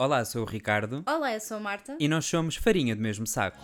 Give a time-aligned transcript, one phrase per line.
[0.00, 1.96] Olá, sou o Ricardo Olá, eu sou a Marta.
[1.98, 3.58] e nós somos farinha do mesmo saco.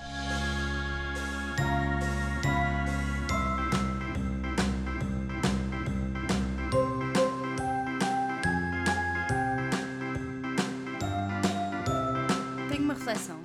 [12.69, 13.41] Tenho uma reflexão.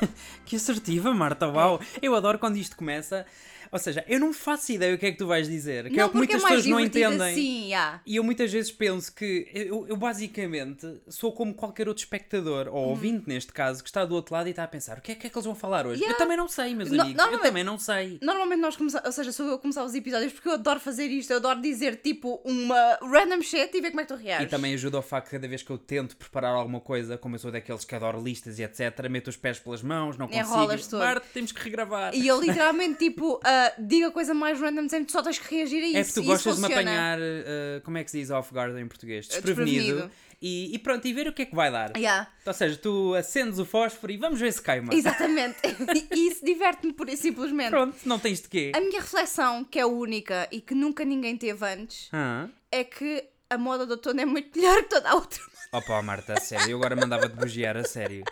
[0.44, 1.80] Que assertiva, Marta, uau!
[2.00, 3.26] Eu adoro quando isto começa.
[3.70, 6.04] Ou seja, eu não faço ideia o que é que tu vais dizer, que é
[6.04, 7.32] o que porque muitas é pessoas não entendem.
[7.32, 8.00] Assim, yeah.
[8.06, 12.88] E eu muitas vezes penso que eu, eu basicamente sou como qualquer outro espectador, ou
[12.90, 15.14] ouvinte neste caso, que está do outro lado e está a pensar: o que é
[15.14, 16.00] que, é que eles vão falar hoje?
[16.00, 16.14] Yeah.
[16.14, 17.24] Eu também não sei, meus No- amigos.
[17.24, 18.18] Eu também não sei.
[18.22, 21.06] Normalmente nós começamos, ou seja, sou eu a começar os episódios porque eu adoro fazer
[21.06, 24.46] isto, eu adoro dizer tipo uma random shit e ver como é que tu reages.
[24.46, 27.34] E também ajuda ao facto que cada vez que eu tento preparar alguma coisa, como
[27.34, 30.46] eu sou daqueles que adoro listas e etc., meto os pés pelas mãos, não consigo.
[30.46, 30.92] Enrolas.
[30.92, 32.14] Marta, temos que regravar.
[32.14, 35.82] E eu literalmente tipo, ah, digo a coisa mais random sempre, só tens que reagir
[35.82, 35.96] a isso.
[35.96, 38.76] É porque tu gostas de me apanhar, uh, como é que se diz off guard
[38.76, 39.26] em português?
[39.26, 39.82] Desprevenido.
[39.84, 40.10] Desprevenido.
[40.40, 41.96] E, e pronto, e ver o que é que vai dar.
[41.96, 42.28] Yeah.
[42.44, 44.94] Ou seja, tu acendes o fósforo e vamos ver se cai, Marta.
[44.94, 45.56] Exatamente.
[46.14, 47.70] e isso diverte-me e simplesmente.
[47.70, 48.72] Pronto, não tens de quê?
[48.74, 52.48] A minha reflexão, que é única e que nunca ninguém teve antes, Ah.
[52.70, 55.40] é que a moda do outono é muito melhor que toda a outra.
[55.72, 58.22] Opa, Marta, a sério, eu agora mandava-te bugiar a sério.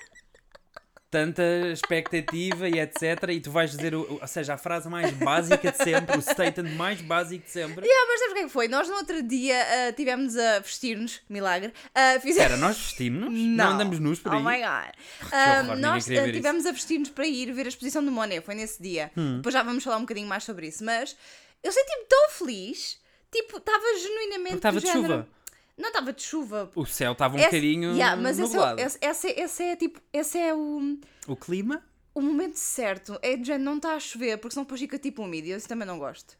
[1.14, 3.28] Tanta expectativa e etc.
[3.30, 6.74] E tu vais dizer, o, ou seja, a frase mais básica de sempre, o statement
[6.74, 7.86] mais básico de sempre.
[7.88, 8.66] Ah, mas sabes o que é que foi?
[8.66, 11.72] Nós no outro dia ah, tivemos a vestir-nos, milagre.
[11.94, 12.42] ah, fizemos...
[12.42, 13.32] Espera, nós vestimos-nos?
[13.32, 13.74] Não.
[13.74, 14.40] andamos nus por aí?
[14.40, 14.94] Oh my god.
[15.30, 16.32] Ah, horror, ninguém nós isso.
[16.32, 19.12] tivemos a vestir-nos para ir ver a exposição do Monet, foi nesse dia.
[19.16, 19.36] Hum.
[19.36, 20.84] Depois já vamos falar um bocadinho mais sobre isso.
[20.84, 21.16] Mas
[21.62, 22.98] eu senti-me tão feliz,
[23.30, 24.56] tipo, estava genuinamente.
[24.56, 25.28] Estava de género- chuva.
[25.76, 26.70] Não estava de chuva.
[26.74, 30.00] O céu estava um Esse- bocadinho Yeah, mas esse é, o- esse, esse, é- tipo,
[30.12, 31.82] esse é o, O clima?
[32.14, 33.18] o momento certo.
[33.22, 35.48] É de género, não está a chover, porque senão depois fica tipo úmido.
[35.48, 36.36] e Eu também não gosto.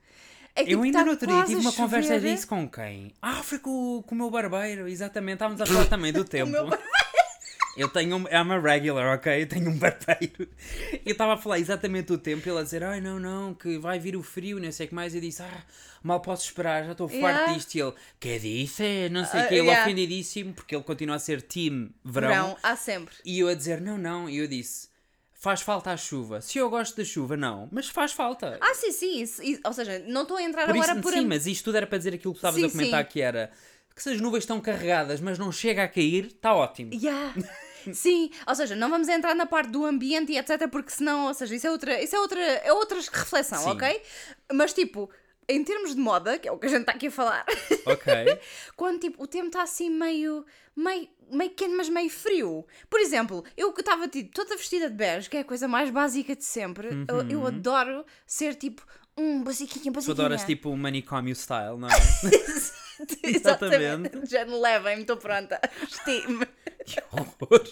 [0.56, 3.12] É Eu tipo, ainda tá no outro dia tive uma conversa disso com quem?
[3.20, 5.34] Ah, foi com, o- com o meu barbeiro, exatamente.
[5.34, 6.52] Estávamos a falar também do tempo.
[6.52, 6.68] meu
[7.76, 8.22] Eu tenho um.
[8.28, 9.42] I'm a regular, ok?
[9.42, 10.48] Eu tenho um barbeiro.
[11.04, 12.48] Eu estava a falar exatamente do tempo.
[12.48, 14.94] Ele a dizer: Ai, não, não, que vai vir o frio, não sei o que
[14.94, 15.14] mais.
[15.14, 15.62] Eu disse: Ah,
[16.02, 17.52] mal posso esperar, já estou farto Yeah.
[17.52, 17.74] disto.
[17.74, 19.08] E ele: Que disse?
[19.10, 19.54] Não sei o Ah, que.
[19.54, 19.82] Ele yeah.
[19.82, 22.28] ofendidíssimo porque ele continua a ser team verão.
[22.28, 23.14] Verão, há sempre.
[23.24, 24.28] E eu a dizer: Não, não.
[24.30, 24.88] E eu disse:
[25.32, 26.40] Faz falta a chuva.
[26.40, 27.68] Se eu gosto da chuva, não.
[27.72, 28.56] Mas faz falta.
[28.62, 29.20] Ah, sim, sim.
[29.20, 31.12] isso- isso- ou seja, não estou a entrar Por agora isso, por.
[31.12, 33.10] sim, mas isto tudo era para dizer aquilo que estavas a comentar sim.
[33.10, 33.50] que era
[33.94, 36.92] que se as nuvens estão carregadas, mas não chega a cair, está ótimo.
[36.94, 37.32] Yeah.
[37.92, 41.34] Sim, ou seja, não vamos entrar na parte do ambiente e etc, porque senão, ou
[41.34, 43.70] seja, isso é outra, isso é outra, é outra reflexão, Sim.
[43.70, 44.02] ok?
[44.52, 45.10] Mas tipo,
[45.48, 47.44] em termos de moda, que é o que a gente está aqui a falar,
[47.86, 48.12] Ok.
[48.76, 50.44] quando tipo, o tempo está assim meio,
[50.74, 52.66] meio, meio quente, mas meio frio.
[52.88, 55.90] Por exemplo, eu que estava tipo, toda vestida de bege, que é a coisa mais
[55.90, 58.82] básica de sempre, eu, eu adoro ser tipo,
[59.16, 59.92] um basiquinha, Uhum.
[59.92, 60.26] Tu basiquinha.
[60.26, 61.92] adoras tipo o manicômio style, não é?
[63.22, 64.26] Exatamente.
[64.26, 64.52] Já me
[65.02, 65.60] estou pronta.
[65.80, 66.46] Vesti-me.
[66.84, 67.64] que horror.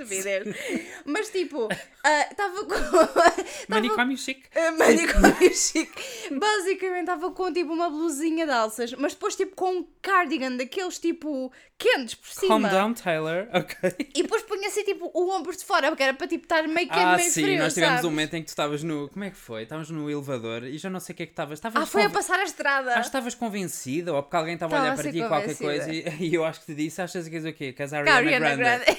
[0.00, 0.56] Estupidez.
[1.04, 1.68] Mas tipo,
[2.02, 2.68] ah, estava com.
[3.06, 3.34] tava-
[3.68, 4.42] Manicômio chique.
[4.54, 5.92] ah, Manicômio chique.
[6.30, 10.98] Basicamente estava com tipo uma blusinha de alças, mas depois tipo com um cardigan daqueles
[10.98, 12.48] tipo quentes por cima.
[12.48, 13.48] Calm down, Taylor.
[13.52, 13.76] Ok.
[14.14, 16.88] E depois punha assim tipo o ombro de fora, porque era para tipo estar meio
[16.88, 17.58] quente, Ah, meio sim, frio.
[17.58, 18.04] nós tivemos sabes?
[18.06, 19.08] um momento em que tu estavas no.
[19.08, 19.62] Como é que foi?
[19.62, 21.60] Estávamos no elevador e já não sei o que é que estavas.
[21.64, 22.90] Ah, foi a conven- passar a estrada.
[22.92, 25.28] Acho que estavas convencida ou porque alguém estava a olhar Estava a para ser ti
[25.28, 27.72] qualquer coisa e, e eu acho que te disse: achas que és o quê?
[27.72, 28.84] Que és a Ariana, Ariana Grande.
[28.84, 28.98] Grande.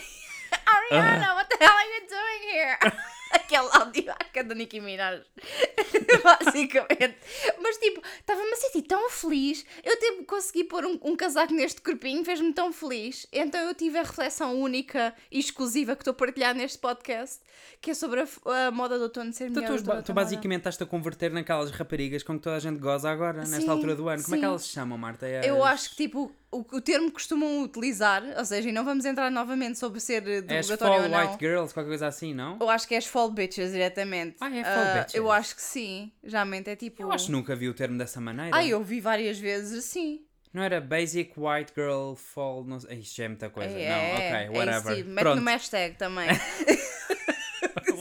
[0.66, 2.78] Ariana, what the hell are you doing here?
[3.32, 5.22] Aquele áudio acho da Nicki Minaj.
[6.24, 7.18] Basicamente.
[7.62, 9.66] Mas tipo, estava-me a sentir tão feliz.
[9.84, 13.28] Eu tipo, consegui pôr um, um casaco neste corpinho, fez-me tão feliz.
[13.34, 17.42] Então eu tive a reflexão única e exclusiva que estou a partilhar neste podcast,
[17.82, 19.80] que é sobre a, a moda do outono ser melhor.
[19.82, 23.40] tu, tu basicamente estás-te a converter naquelas raparigas com que toda a gente goza agora,
[23.40, 24.24] nesta Sim, altura do ano.
[24.24, 24.50] Como é que sim.
[24.50, 25.28] elas se chamam, Marta?
[25.28, 28.72] É Eu as- acho que tipo, o, o termo que costumam utilizar, ou seja, e
[28.72, 31.20] não vamos entrar novamente sobre ser eh, É Fall ou não.
[31.20, 32.58] White Girls, qualquer coisa assim, não?
[32.60, 34.38] Eu acho que é fall bitches diretamente.
[34.40, 35.16] Ah, é fall Ah, bitches.
[35.16, 36.12] Eu acho que sim.
[36.24, 37.02] Geralmente é tipo.
[37.02, 38.56] Eu acho que nunca vi o termo dessa maneira.
[38.56, 40.26] Ah, eu vi várias vezes assim.
[40.54, 42.64] Não era Basic White Girl Fall.
[42.64, 43.00] Não sei.
[43.00, 43.78] Isto já é muita coisa.
[43.78, 44.94] É, não, é, ok, é whatever.
[44.94, 45.09] isso, sim.
[45.12, 45.41] Mete Pronto.
[45.41, 46.29] no hashtag também.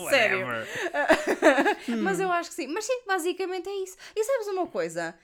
[0.09, 0.47] Sério.
[2.01, 2.67] Mas eu acho que sim.
[2.67, 3.97] Mas sim, basicamente é isso.
[4.15, 5.15] E sabes uma coisa?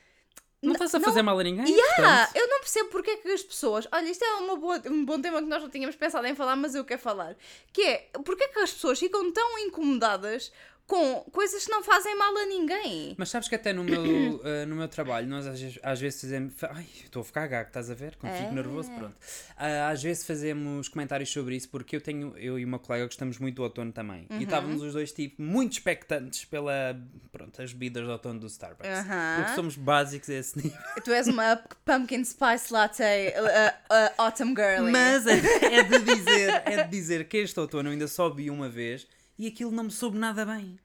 [0.62, 1.66] Não estás a não- fazer mal a ninguém?
[1.68, 1.96] Yeah,
[2.28, 2.36] portanto.
[2.36, 3.88] eu não percebo porque é que as pessoas.
[3.92, 6.56] Olha, isto é uma boa- um bom tema que nós não tínhamos pensado em falar,
[6.56, 7.36] mas eu quero falar.
[7.74, 10.52] Que é porque é que as pessoas ficam tão incomodadas
[10.92, 13.16] com coisas que não fazem mal a ninguém.
[13.18, 14.04] Mas sabes que até no meu,
[14.44, 16.54] eh, no meu trabalho, nós às vezes, às vezes fazemos.
[16.64, 18.18] Ai, estou a ficar gago, estás a ver?
[18.18, 18.52] Quando fico É.
[18.52, 19.16] nervoso, pronto.
[19.56, 23.38] Ah, às vezes fazemos comentários sobre isso porque eu tenho, eu e uma colega gostamos
[23.38, 24.28] muito do outono também.
[24.30, 24.42] Uhum.
[24.42, 27.00] E estávamos os dois, tipo, muito expectantes pela.
[27.32, 28.90] Pronto, as bebidas de outono do Starbucks.
[28.92, 29.36] Aham.
[29.38, 30.78] Porque somos básicos a esse nível.
[31.06, 31.56] Tu és uma
[31.86, 34.92] pumpkin spice latte uh, uh, autumn girly.
[34.92, 35.38] Mas é,
[35.74, 39.08] é de dizer, é de dizer que este outono eu ainda só vi uma vez
[39.38, 40.78] e aquilo não me soube nada bem.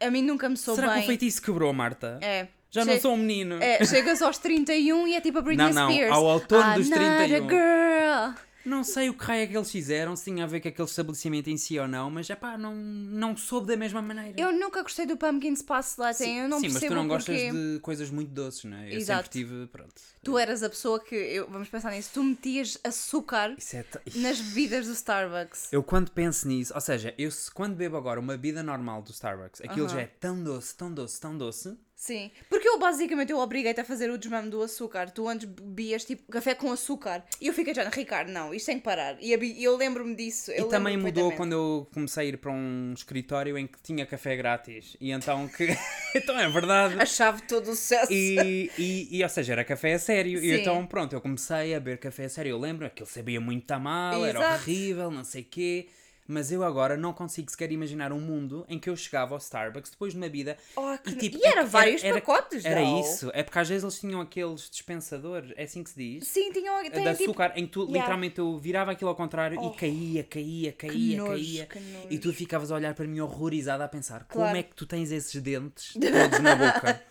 [0.00, 0.98] a mim nunca me sou Será bem.
[0.98, 2.18] que o feitiço quebrou, Marta?
[2.22, 2.48] É.
[2.70, 3.56] Já não Che- sou um menino.
[3.60, 6.12] É, chegas aos 31 e é tipo a Britney Não, não, Spears.
[6.12, 7.44] ao outono I'm dos not 31.
[7.46, 8.34] a girl.
[8.64, 10.86] Não sei o que raio é que eles fizeram, se tinha a ver com aquele
[10.88, 14.38] estabelecimento em si ou não, mas é pá, não, não soube da mesma maneira.
[14.40, 16.22] Eu nunca gostei do pumpkin spice latte.
[16.28, 17.52] eu não Sim, mas percebo tu não gostas porquê.
[17.52, 18.92] de coisas muito doces, não é?
[18.92, 19.22] Eu Exato.
[19.24, 19.94] sempre tive, pronto.
[20.22, 23.82] Tu eras a pessoa que, eu, vamos pensar nisso, tu metias açúcar é.
[23.82, 25.72] t- nas bebidas do Starbucks.
[25.72, 29.60] Eu quando penso nisso, ou seja, eu quando bebo agora uma bebida normal do Starbucks,
[29.62, 29.94] aquilo Aham.
[29.94, 31.76] já é tão doce, tão doce, tão doce.
[32.00, 32.30] Sim.
[32.48, 35.10] Porque eu basicamente eu obriguei-te a fazer o desmame do açúcar.
[35.10, 37.22] Tu antes bebias tipo café com açúcar.
[37.38, 39.18] E eu fiquei já, Ricardo, não, isto tem que parar.
[39.20, 40.50] E e eu lembro-me disso.
[40.50, 44.06] Eu e também mudou quando eu comecei a ir para um escritório em que tinha
[44.06, 44.96] café grátis.
[44.98, 45.76] E então que.
[46.16, 46.98] então é verdade.
[46.98, 48.10] A chave de todo o sucesso.
[48.10, 50.38] E, e, e, ou seja, era café a sério.
[50.38, 50.60] E Sim.
[50.62, 52.48] então, pronto, eu comecei a beber café a sério.
[52.48, 54.54] Eu lembro que ele sabia muito a mal, era Exato.
[54.62, 55.86] horrível, não sei quê.
[56.30, 59.90] Mas eu agora não consigo sequer imaginar um mundo em que eu chegava ao Starbucks
[59.90, 60.56] depois de uma vida.
[60.76, 63.00] Oh, que- tipo, e era é que vários pacotes, Era não?
[63.00, 63.30] isso.
[63.34, 66.28] É porque às vezes eles tinham aqueles dispensadores, é assim que se diz?
[66.28, 67.98] Sim, tinham de tem, tipo, açúcar, em que tu Yeah.
[67.98, 69.70] literalmente eu virava aquilo ao contrário Oh.
[69.72, 71.66] e caía, caía, caía, nojo, caía.
[71.66, 72.06] que nojo.
[72.10, 74.56] E tu ficavas a olhar para mim horrorizada a pensar como Claro.
[74.58, 77.02] é que tu tens esses dentes todos na boca?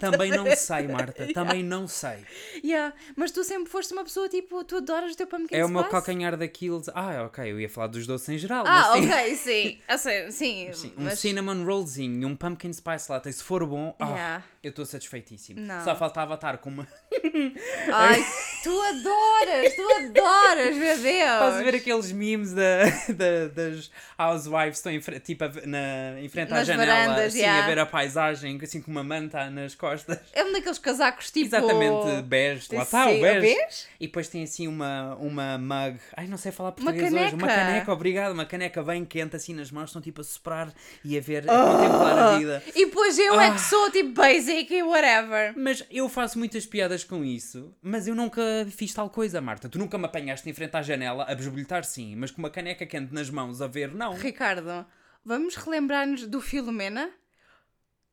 [0.00, 2.18] Também não sei, Marta, também não sei.
[2.64, 2.94] Yeah.
[3.16, 5.80] Mas tu sempre foste uma pessoa tipo, tu adoras o teu pumpkin É o meu
[5.82, 5.90] spice?
[5.92, 6.82] calcanhar daquilo.
[6.94, 8.64] Ah, ok, eu ia falar dos doces em geral.
[8.66, 9.78] Ah, mas ok, sim.
[9.86, 10.68] A sério, sim.
[10.72, 11.18] Sim, um mas...
[11.18, 14.44] cinnamon rollzinho e um pumpkin spice latte, se for bom, ah, Yeah.
[14.64, 15.60] eu estou satisfeitíssimo.
[15.60, 15.84] Não.
[15.84, 16.86] Só faltava estar com uma.
[17.92, 18.24] Ai,
[18.62, 21.04] tu adoras, tu adoras, meu Deus.
[21.04, 26.52] Estás a ver aqueles memes da, da- das housewives estão em, tipo, na, em frente
[26.52, 27.64] à Nas janela, varandas, assim, yeah.
[27.64, 29.89] a ver a paisagem, assim com uma manta nas costas.
[30.32, 31.46] É um daqueles casacos tipo...
[31.46, 33.56] Exatamente, bege, lá está o bege.
[33.98, 37.26] E depois tem assim uma, uma mug, ai não sei falar português caneca.
[37.26, 40.72] hoje, uma caneca, obrigado, uma caneca bem quente assim nas mãos, estão tipo a soprar
[41.04, 42.62] e a ver, a contemplar a vida.
[42.74, 43.54] E depois eu é Ah.
[43.54, 45.52] que sou tipo basic e whatever.
[45.56, 48.40] Mas eu faço muitas piadas com isso, mas eu nunca
[48.70, 49.68] fiz tal coisa, Marta.
[49.68, 52.86] Tu nunca me apanhaste em frente à janela a besbolhotar sim, mas com uma caneca
[52.86, 54.14] quente nas mãos a ver, não.
[54.14, 54.86] Ricardo,
[55.24, 57.10] vamos relembrar-nos do Filomena?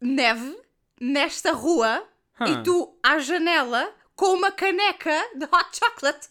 [0.02, 0.56] Neve,
[1.00, 2.04] nesta rua,
[2.40, 2.46] Hã.
[2.46, 6.30] e tu à janela com uma caneca de hot chocolate.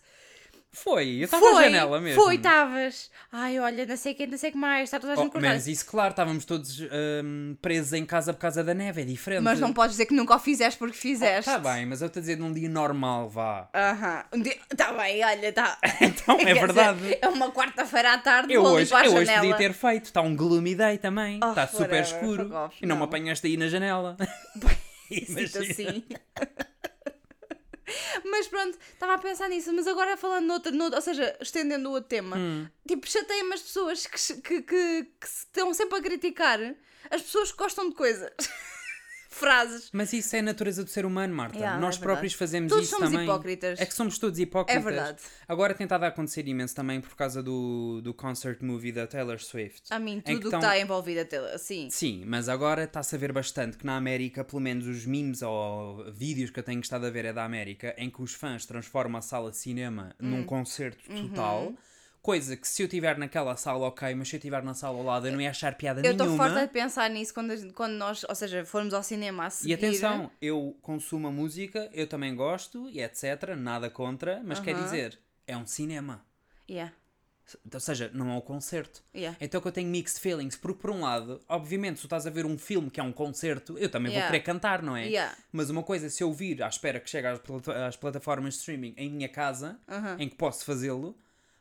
[0.78, 2.22] Foi, eu estava Foi, janela mesmo.
[2.22, 3.10] Foi, estavas.
[3.32, 5.40] Ai, olha, não sei quem, não sei o que mais, está toda a gente Oh,
[5.40, 6.78] mas isso, claro, estávamos todos
[7.24, 9.42] hum, presos em casa por causa da neve, é diferente.
[9.42, 11.50] Mas não podes dizer que nunca o fizeste porque fizeste.
[11.50, 13.68] Tá bem, mas eu estou a dizer num dia normal, vá.
[13.74, 14.24] Aham.
[14.34, 15.78] Um dia- Tá bem, olha, tá.
[16.00, 17.18] Então, é Quer dizer, verdade.
[17.22, 19.40] é uma quarta-feira à tarde, Eu vou ali hoje, para a eu hoje janela.
[19.54, 22.52] podia ter feito, está um gloomy day também, Oh, está super escuro.
[22.54, 23.00] off, E não, não.
[23.00, 24.16] me apanhaste aí na janela.
[25.10, 25.70] Imagina.
[25.70, 26.04] assim.
[28.24, 31.92] mas pronto, estava a pensar nisso, mas agora falando noutra, noutra ou seja, estendendo o
[31.92, 32.66] outro tema, Hum.
[32.86, 36.58] tipo, chateia-me as pessoas que, que, que, que se estão sempre a criticar
[37.10, 38.30] as pessoas que gostam de coisas.
[39.36, 39.90] Frases.
[39.92, 41.56] Mas isso é a natureza do ser humano, Marta.
[41.58, 43.26] Yeah, Nós é próprios fazemos Todos isso somos também.
[43.26, 43.80] hipócritas.
[43.80, 44.82] É que somos todos hipócritas.
[44.82, 45.18] É verdade.
[45.46, 49.38] Agora tem estado a acontecer imenso também por causa do, do concert movie da Taylor
[49.40, 49.82] Swift.
[49.90, 51.88] A mim, tudo o que tão- está envolvido até assim.
[51.90, 56.10] Sim, mas agora está-se a ver bastante que na América, pelo menos os memes ou
[56.12, 59.18] vídeos que eu tenho estado a ver é da América, em que os fãs transformam
[59.18, 60.30] a sala de cinema Hum.
[60.30, 61.28] num concerto Uhum.
[62.26, 65.04] Coisa que se eu estiver naquela sala, ok, mas se eu estiver na sala ao
[65.04, 66.44] lado eu não ia achar piada Eu estou nenhuma.
[66.44, 69.70] farta de pensar nisso quando, a quando nós, ou seja, formos ao cinema a seguir.
[69.70, 73.54] E atenção, eu consumo a música, eu também gosto e etc.
[73.56, 74.82] Nada contra, mas quer Aham.
[74.82, 76.24] dizer, é um cinema.
[76.68, 76.92] Yeah,
[77.72, 79.04] Ou seja, não é um concerto.
[79.14, 79.36] yeah.
[79.40, 82.30] Então que eu tenho mixed feelings, porque por um lado, obviamente, se tu estás a
[82.30, 84.26] ver um filme que é um concerto, eu também Yeah.
[84.26, 85.06] vou querer cantar, não é?
[85.06, 85.32] Yeah.
[85.52, 88.58] Mas uma coisa, se eu vir à espera que chegue às, plata- às plataformas de
[88.60, 90.16] streaming em minha casa, Aham.
[90.18, 91.16] em que posso fazê-lo,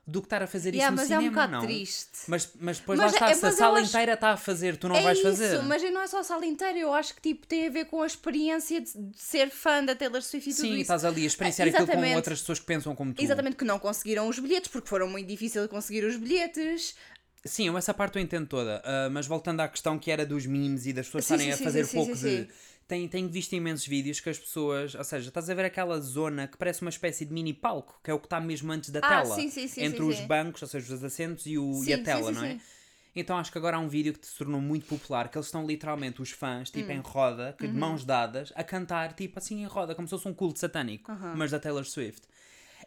[0.07, 1.61] do que estar a fazer Yeah, isso no é um cinema, não.
[1.65, 2.09] triste.
[2.27, 4.77] Mas, mas depois Mas lá está, é- se a sala acho- inteira está a fazer,
[4.77, 5.61] tu não é vais isso, fazer.
[5.63, 8.01] mas não é só a sala inteira, eu acho que tipo, tem a ver com
[8.03, 10.81] a experiência de, de ser fã da Taylor Swift e tudo Sim, isso.
[10.81, 13.23] estás ali a experienciar Ah, aquilo com outras pessoas que pensam como tu.
[13.23, 16.95] Exatamente, que não conseguiram os bilhetes, porque foram muito difícil de conseguir os bilhetes.
[17.43, 18.81] Sim, essa parte eu entendo toda.
[18.85, 21.61] ah, mas voltando à questão que era dos memes e das pessoas Sim, estarem sim,
[21.61, 22.47] a fazer sim, pouco de.
[22.87, 24.93] Tenho, tenho visto imensos vídeos que as pessoas.
[24.93, 28.11] Ou seja, estás a ver aquela zona que parece uma espécie de mini palco, que
[28.11, 29.35] é o que está mesmo antes da Ah, tela.
[29.35, 32.31] sim, sim, sim, entre os bancos, ou seja, os assentos e, o, e a tela,
[32.31, 32.59] não é?
[33.15, 35.65] Então acho que agora há um vídeo que se tornou muito popular, que eles estão
[35.65, 36.95] literalmente, os fãs, tipo Hum.
[36.95, 37.71] em roda, que Uhum.
[37.71, 41.09] de mãos dadas, a cantar, tipo assim em roda, como se fosse um culto satânico,
[41.35, 42.21] mas da Taylor Swift.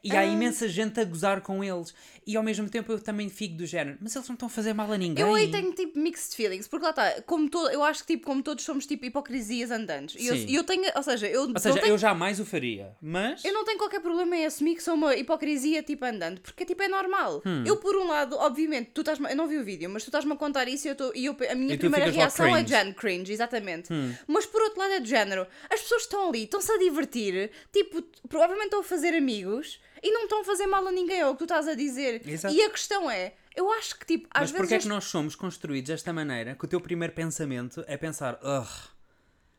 [0.03, 0.21] E Ah.
[0.21, 1.95] há imensa gente a gozar com eles.
[2.27, 4.73] E ao mesmo tempo eu também fico do género, mas eles não estão a fazer
[4.75, 5.25] mal a ninguém.
[5.25, 8.27] Eu aí tenho tipo mixed feelings, porque lá está, como to, eu acho que tipo,
[8.27, 10.15] como todos somos tipo hipocrisias andantes.
[10.23, 10.47] E eu, Sim.
[10.55, 13.45] eu tenho, ou seja, eu, Ou seja, tenho, eu jamais o faria, mas...
[13.45, 16.83] eu não tenho qualquer problema em assumir que sou uma hipocrisia tipo andante, porque tipo
[16.83, 17.43] é normal.
[17.47, 17.65] Hum.
[17.67, 20.33] Eu, por um lado, obviamente, tu estás eu não vi o vídeo, mas tu estás-me
[20.33, 22.63] a contar isso e, eu tô, e eu, a minha E primeira reação é.
[22.63, 22.67] Hum.
[22.67, 23.89] género cringe, exatamente.
[24.27, 28.03] Mas por outro lado é de género, as pessoas estão ali, estão-se a divertir, tipo,
[28.29, 31.33] provavelmente estão a fazer amigos e não estão a fazer mal a ninguém, é o
[31.33, 32.23] que tu estás a dizer.
[32.27, 32.55] Exato.
[32.55, 34.63] E a questão é, eu acho que tipo, às Mas vezes.
[34.63, 37.97] porquê é as que nós somos construídos desta maneira que o teu primeiro pensamento é
[37.97, 38.69] pensar, ugh,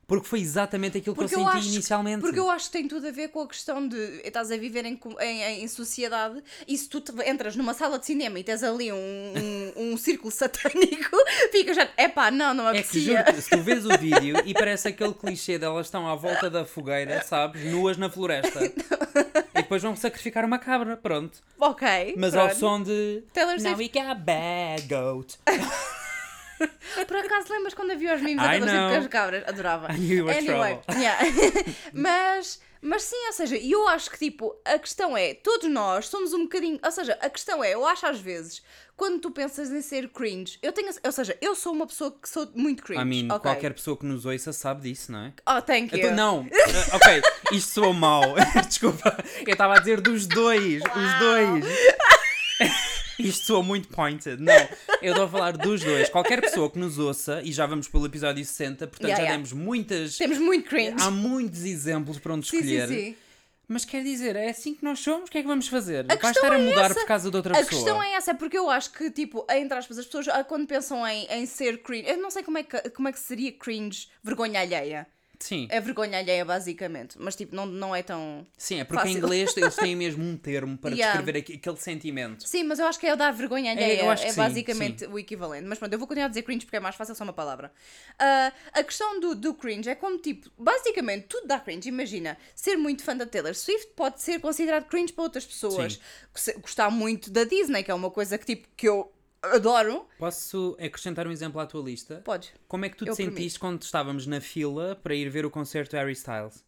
[0.09, 2.19] porque foi exatamente aquilo que eu senti acho, inicialmente.
[2.21, 4.83] Porque eu acho que tem tudo a ver com a questão de estás a viver
[4.83, 8.91] em, em, em- sociedade e se tu entras numa sala de cinema e tens ali
[8.91, 11.15] um, um, um círculo satânico,
[11.51, 14.87] ficas já, epá, não, não É que juro, se tu vês o vídeo e parece
[14.87, 18.59] aquele clichê delas estão à volta da fogueira, sabes, nuas na floresta.
[19.53, 21.37] e depois vão sacrificar uma cabra, pronto.
[21.59, 22.15] ok.
[22.17, 22.59] Mas ao pronto.
[22.59, 23.95] som de Taylor Now Swift.
[23.95, 25.37] we got a bad goat.
[27.07, 29.43] Por acaso lembras quando havia os memes I a com as cabras?
[29.47, 29.91] Adorava.
[29.91, 31.19] I knew you were anyway, yeah.
[31.93, 36.33] mas, mas sim, ou seja, eu acho que tipo, a questão é, todos nós somos
[36.33, 36.79] um bocadinho.
[36.83, 38.61] Ou seja, a questão é, eu acho às vezes,
[38.95, 40.89] quando tu pensas em ser cringe, eu tenho.
[41.03, 43.01] Ou seja, eu sou uma pessoa que sou muito cringe.
[43.01, 43.51] I mean, ok?
[43.51, 45.33] qualquer pessoa que nos ouça sabe disso, não é?
[45.47, 45.99] Oh, thank you.
[45.99, 46.47] Então, não, uh,
[46.95, 47.21] ok,
[47.53, 48.35] isto soou mau.
[48.67, 51.65] Desculpa, eu estava a dizer dos dois, os dois.
[53.19, 54.41] Isto soou muito pointed.
[54.41, 54.53] Não,
[55.01, 56.09] eu estou a falar dos dois.
[56.09, 59.37] Qualquer pessoa que nos ouça, e já vamos pelo episódio 60, portanto Yeah, já yeah.
[59.37, 60.17] demos muitas.
[60.17, 60.95] Temos muito cringe.
[60.99, 62.87] Há muitos exemplos para onde sim, escolher.
[62.87, 63.15] sim, sim.
[63.71, 65.29] Mas quer dizer, é assim que nós somos?
[65.29, 66.03] O que é que vamos fazer?
[66.05, 66.95] Vais questão estar a é mudar essa.
[67.01, 67.83] por causa de outra A pessoa.
[67.83, 70.65] questão é essa, é porque eu acho que, tipo, entre aspas, as pessoas, ah, quando
[70.65, 73.51] pensam em, em ser cringe, eu não sei como é, que, como é que seria
[73.51, 75.05] cringe vergonha alheia.
[75.41, 77.15] Sim, É vergonha alheia, basicamente.
[77.17, 78.45] Mas, tipo, não, não é tão.
[78.57, 79.17] sim, é porque em fácil.
[79.19, 81.13] inglês eles têm mesmo um termo para Yeah.
[81.17, 82.47] descrever aqu- aquele sentimento.
[82.47, 83.99] Sim, mas eu acho que é o dar vergonha alheia.
[84.17, 85.65] que é sim, basicamente o equivalente.
[85.65, 87.31] Mas pronto, eu vou continuar a dizer cringe porque é mais fácil, é só uma
[87.31, 87.71] palavra.
[88.19, 91.87] Ah, a questão do, do cringe é como tipo, basicamente tudo dá cringe.
[91.87, 95.99] Imagina, ser muito fã da Taylor Swift pode ser considerado cringe para outras pessoas.
[96.35, 96.59] Sim.
[96.59, 99.09] Gostar muito da Disney, que é uma coisa que tipo que eu
[99.41, 100.05] adoro.
[100.17, 102.21] Posso acrescentar um exemplo à tua lista?
[102.23, 102.51] Podes.
[102.67, 103.59] Como é que tu te Eu sentiste permito.
[103.59, 106.63] quando estávamos na fila para ir ver o concerto de Harry Styles?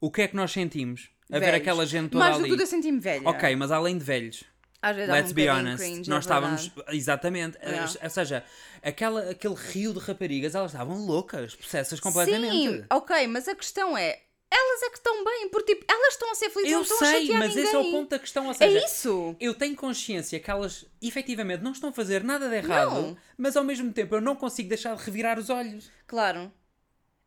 [0.00, 1.10] O que é que nós sentimos?
[1.30, 1.60] A ver Velhos.
[1.60, 2.44] aquela gente toda Mais do ali.
[2.44, 3.28] que tudo eu senti-me velha.
[3.28, 4.44] Ok, mas além de velhos,
[4.80, 6.54] Às vezes dá um let's be bocadinho honest, cringe, nós é verdade.
[6.64, 6.94] estávamos.
[6.96, 7.58] Exatamente.
[7.58, 7.92] Yeah.
[8.04, 8.44] Ou seja,
[8.82, 12.52] aquela, aquele rio de raparigas, elas estavam loucas, possessas completamente.
[12.52, 14.20] Sim, ok, mas a questão é,
[14.50, 16.96] elas é que estão bem, porque tipo, elas estão a ser felizes, Eu não estão
[16.96, 17.64] a sei, chatear mas ninguém.
[17.64, 18.44] esse é o ponto da questão.
[18.46, 19.36] Ou É seja, isso.
[19.38, 23.16] eu tenho consciência que elas efetivamente não estão a fazer nada de errado, Não.
[23.36, 25.90] mas ao mesmo tempo eu não consigo deixar de revirar os olhos.
[26.06, 26.50] Claro.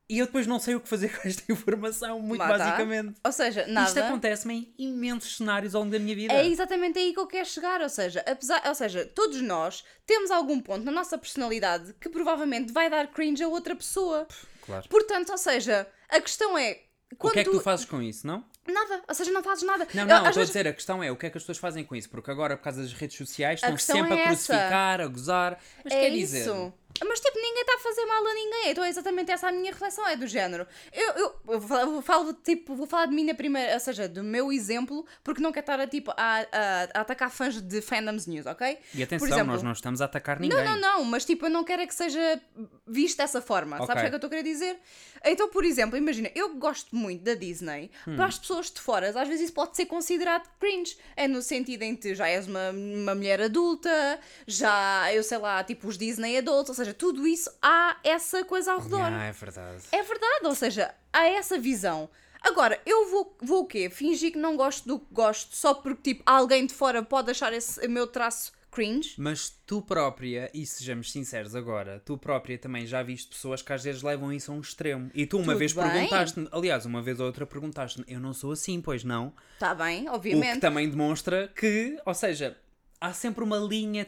[0.09, 2.57] E eu depois não sei o que fazer com esta informação, muito Lá tá.
[2.57, 3.15] basicamente.
[3.23, 3.87] Ou seja, nada.
[3.87, 6.33] Isto acontece-me em imensos cenários ao longo da minha vida.
[6.33, 10.29] É exatamente aí que eu quero chegar, ou seja, apesar, ou seja, todos nós temos
[10.29, 14.27] algum ponto na nossa personalidade que provavelmente vai dar cringe a outra pessoa.
[14.65, 14.85] Claro.
[14.89, 18.25] Portanto, ou seja, a questão é O quando que é que tu fazes com isso,
[18.25, 18.43] não?
[18.67, 19.87] nada, ou seja, não fazes nada.
[19.93, 21.57] Não, não, estou a vezes- dizer, a questão é o que é que as pessoas
[21.57, 24.31] fazem com isso, porque agora, por causa das redes sociais, A estão sempre é a
[24.31, 24.53] essa.
[24.53, 25.59] crucificar, a gozar.
[25.83, 26.73] Mas é quer dizer, isso.
[27.07, 28.71] Mas tipo, ninguém está a fazer mal a ninguém.
[28.71, 30.67] Então é exatamente essa a minha reflexão, é do género.
[30.93, 33.79] Eu, eu, eu vou falar- eu falo, tipo, vou falar de mim na primeira, ou
[33.79, 37.59] seja, do meu exemplo, porque não quero estar a, tipo, a, a- a atacar fãs
[37.61, 38.77] de fandoms news, ok?
[38.93, 40.57] e atenção, Por exemplo, nós não estamos a atacar ninguém.
[40.57, 42.41] Não, não, não, mas tipo, eu não quero é que seja
[42.87, 43.77] visto dessa forma.
[43.77, 43.87] Ok.
[43.87, 44.79] Sabes o que é que eu estou a querer dizer?
[45.23, 47.91] Então, por exemplo, imagina, eu gosto muito da Disney.
[48.07, 48.15] Hum.
[48.15, 50.97] Para as pessoas de fora, às vezes isso pode ser considerado cringe.
[51.15, 55.63] É no sentido em que já és uma, uma mulher adulta, já, eu sei lá,
[55.63, 59.01] tipo os Disney adults, ou seja, tudo isso há essa coisa ao redor.
[59.11, 59.83] Ah, é verdade.
[59.91, 62.09] É verdade, ou seja, há essa visão.
[62.41, 63.89] Agora, eu vou, vou o quê?
[63.89, 67.53] Fingir que não gosto do que gosto só porque, tipo, alguém de fora pode achar
[67.53, 69.13] esse meu traço cringe?
[69.17, 73.83] Mas tu própria, e sejamos sinceros agora, tu própria também já viste pessoas que às
[73.83, 75.11] vezes levam isso a um extremo.
[75.13, 75.83] E tu uma Tudo vez bem.
[75.83, 79.33] perguntaste-me, aliás, uma vez ou outra perguntaste-me, eu não sou assim, pois não?
[79.53, 80.53] Está Tá bem, O obviamente.
[80.55, 82.57] que também demonstra que, ou seja,
[83.01, 84.05] há sempre uma linha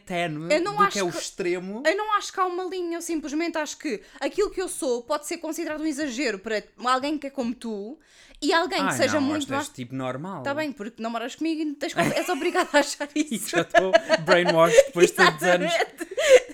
[0.63, 1.81] não do que é o que- extremo.
[1.85, 5.01] Eu não acho que há uma linha, eu simplesmente acho que aquilo que eu sou
[5.03, 7.99] pode ser considerado um exagero para alguém que é como tu
[8.41, 9.67] e alguém Ah, que seja não, muito mais.
[9.69, 10.37] tipo normal.
[10.39, 13.49] Está bem, porque namoras comigo e tens, és obrigada a achar E isso.
[13.49, 13.91] já estou
[14.25, 15.73] brainwashed depois de tantos anos.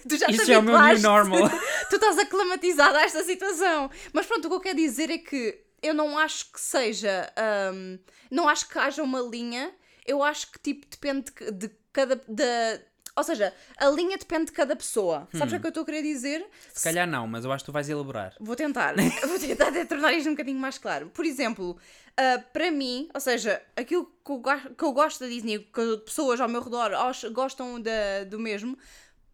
[0.08, 1.50] Tu já Isto é o meu new normal.
[1.90, 3.92] tu estás aclimatizada a esta situação.
[4.14, 7.32] Mas pronto, o que eu quero dizer é que eu não acho que seja.
[7.74, 8.00] hum,
[8.32, 9.72] não acho que haja uma linha.
[10.06, 12.16] Eu acho que tipo depende de, de cada.
[12.28, 12.80] Da,
[13.16, 15.28] Ou seja, a linha depende de cada pessoa.
[15.34, 15.38] Hum.
[15.38, 16.46] Sabes o que eu estou a querer dizer?
[16.74, 18.34] Se calhar não, mas eu acho que tu vais elaborar.
[18.40, 18.96] Vou tentar.
[19.28, 21.10] Vou tentar tornar isto um bocadinho mais claro.
[21.10, 21.78] Por exemplo,
[22.16, 24.42] ah, para mim, ou seja, aquilo que eu,
[24.78, 26.92] que eu gosto da Disney, que pessoas ao meu redor
[27.34, 28.78] gostam da- do mesmo,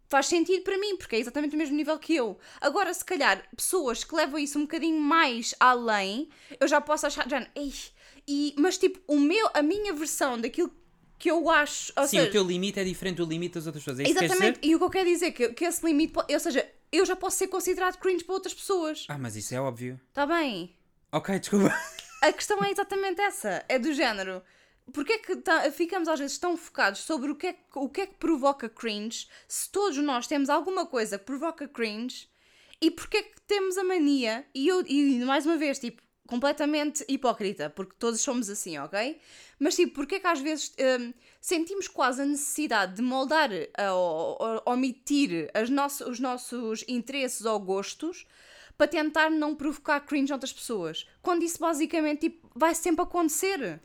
[0.08, 2.38] faz sentido para mim, porque é exatamente o mesmo nível que eu.
[2.62, 7.28] Agora, se calhar, pessoas que levam isso um bocadinho mais além, eu já posso achar,
[7.30, 7.74] já, ei,
[8.28, 10.72] e, mas tipo, o meu, a minha versão daquilo
[11.18, 14.00] que eu acho, Sim, seja, o teu limite é diferente do limite das outras pessoas.
[14.00, 14.72] É que exatamente, dizer?
[14.72, 17.38] e o que eu quero dizer, que, que esse limite, ou seja, eu já posso
[17.38, 19.06] ser considerado cringe para outras pessoas.
[19.10, 20.00] Ah, mas isso é óbvio.
[20.10, 20.76] Está bem?
[21.12, 21.74] Ok, desculpa.
[22.22, 23.64] A questão é exatamente essa.
[23.70, 24.42] É do género.
[24.94, 27.90] Porquê é que ta- ficamos às vezes tão focados sobre o que, é que, o
[27.90, 32.28] que é que provoca cringe se todos nós temos alguma coisa que provoca cringe
[32.80, 37.06] e porquê é que temos a mania e eu e mais uma vez tipo completamente
[37.08, 39.20] hipócrita porque todos somos assim ok
[39.60, 43.50] mas tipo porquê é que às vezes hum, sentimos quase a necessidade de moldar
[43.94, 48.26] ou, ou omitir as nosso, os nossos interesses ou gostos
[48.78, 51.08] para tentar não provocar cringe a outras pessoas.
[51.22, 53.80] Quando isso basicamente tipo, vai sempre acontecer.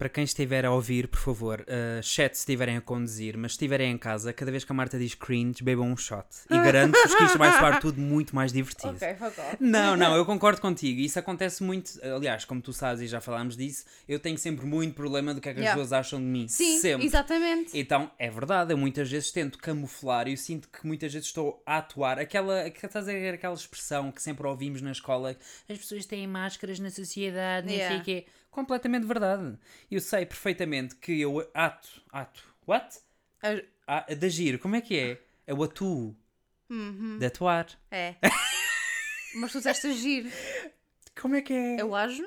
[0.00, 3.56] Para quem estiver a ouvir, por favor, uh, chat se estiverem a conduzir, mas se
[3.56, 6.24] estiverem em casa, cada vez que a Marta diz cringe, bebam um shot.
[6.48, 8.94] E garanto-vos que isto vai soar tudo muito mais divertido.
[8.96, 9.56] fuck off.
[9.60, 10.98] Não, não, eu concordo contigo.
[11.02, 12.00] Isso acontece muito.
[12.02, 15.50] Aliás, como tu sabes e já falámos disso, eu tenho sempre muito problema do que
[15.50, 15.78] é que as Yeah.
[15.82, 16.48] pessoas acham de mim.
[16.48, 17.04] Sim, sempre.
[17.04, 17.78] exatamente.
[17.78, 21.62] Então, é verdade, eu muitas vezes tento camuflar e eu sinto que muitas vezes estou
[21.66, 22.18] a atuar.
[22.18, 25.36] Aquela, estás a ver aquela expressão que sempre ouvimos na escola:
[25.68, 27.88] as pessoas têm máscaras na sociedade, Yeah.
[27.90, 28.26] sei o quê.
[28.50, 29.58] Completamente verdade.
[29.90, 32.02] Eu sei perfeitamente que eu ato.
[32.10, 32.42] Ato.
[32.66, 32.98] What?
[33.42, 35.20] A- Ah, de agir, como é que é?
[35.46, 36.16] Eu atuo.
[37.18, 37.66] De atuar.
[37.90, 38.14] É.
[39.36, 40.32] Mas tu disseste agir.
[41.20, 41.80] Como é que é?
[41.80, 42.24] Eu ajo?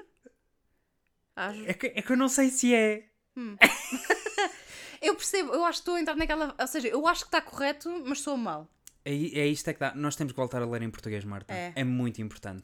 [1.36, 1.65] Ajo.
[1.65, 3.10] É, que, é que eu não sei se é.
[5.01, 6.56] Eu percebo, eu acho que estou a entrar naquela.
[6.58, 8.70] Ou seja, eu acho que está correto, mas sou mal.
[9.03, 9.94] É, é isto é que dá.
[9.94, 11.53] Nós temos que voltar a ler em português, Marta.
[11.53, 11.84] É.
[11.84, 12.63] muito importante.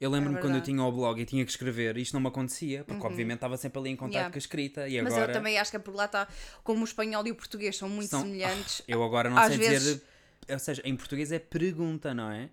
[0.00, 2.28] Eu lembro-me É quando eu tinha o blog e tinha que escrever, isto não me
[2.28, 4.30] acontecia, porque obviamente estava sempre ali em contato Yeah.
[4.32, 5.32] com a escrita e Mas agora.
[5.32, 6.28] eu também acho que é por lá está.
[6.62, 8.80] Como o espanhol e o português são muito são- semelhantes.
[8.86, 10.02] Eu agora não sei vezes- dizer.
[10.50, 12.48] Ou seja, em português é pergunta, não é?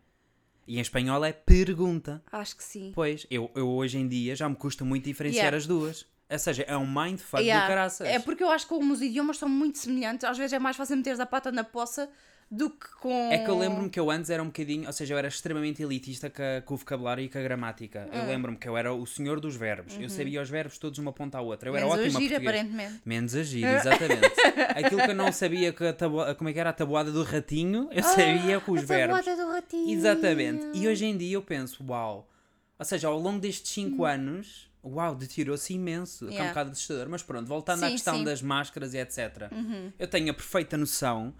[0.67, 2.21] E em espanhol é pergunta.
[2.31, 2.91] Acho que sim.
[2.95, 5.57] Pois, eu, eu hoje em dia já me custa muito diferenciar Yeah.
[5.57, 6.05] as duas.
[6.27, 7.63] Ou seja, é um mindfuck Yeah.
[7.65, 8.07] do caraças.
[8.07, 10.75] É porque eu acho que como os idiomas são muito semelhantes, às vezes é mais
[10.75, 12.09] fácil meteres a pata na poça
[12.49, 13.31] do que com.
[13.31, 15.81] É que eu lembro-me que eu antes era um bocadinho, ou seja, eu era extremamente
[15.81, 18.07] elitista com, a- com o vocabulário e com a gramática.
[18.11, 18.17] Ah.
[18.19, 19.97] Eu lembro-me que eu era o senhor dos verbos.
[19.99, 21.69] Eu sabia os verbos todos uma ponta à outra.
[21.69, 21.95] Eu era Uhum.
[21.95, 23.01] Menos ótimo a agir, aparentemente.
[23.03, 24.41] Menos agir, exatamente.
[24.75, 27.23] Aquilo que eu não sabia que a tabu- como é que era a tabuada do
[27.23, 29.25] ratinho, eu sabia com os Ah, a verbos.
[29.25, 29.89] tabuada do ratinho.
[29.91, 30.77] Exatamente.
[30.77, 32.29] E hoje em dia eu penso, uau.
[32.77, 34.05] Ou seja, ao longo destes 5 Hum.
[34.05, 36.25] anos, uau, deteriorou-se imenso.
[36.27, 36.49] Que é um Yeah.
[36.51, 37.07] bocado assustador.
[37.09, 38.19] Mas pronto, voltando à Sim, questão sim.
[38.19, 38.25] Uhum.
[38.25, 39.49] das máscaras e etc.
[39.97, 41.33] Eu tenho a perfeita noção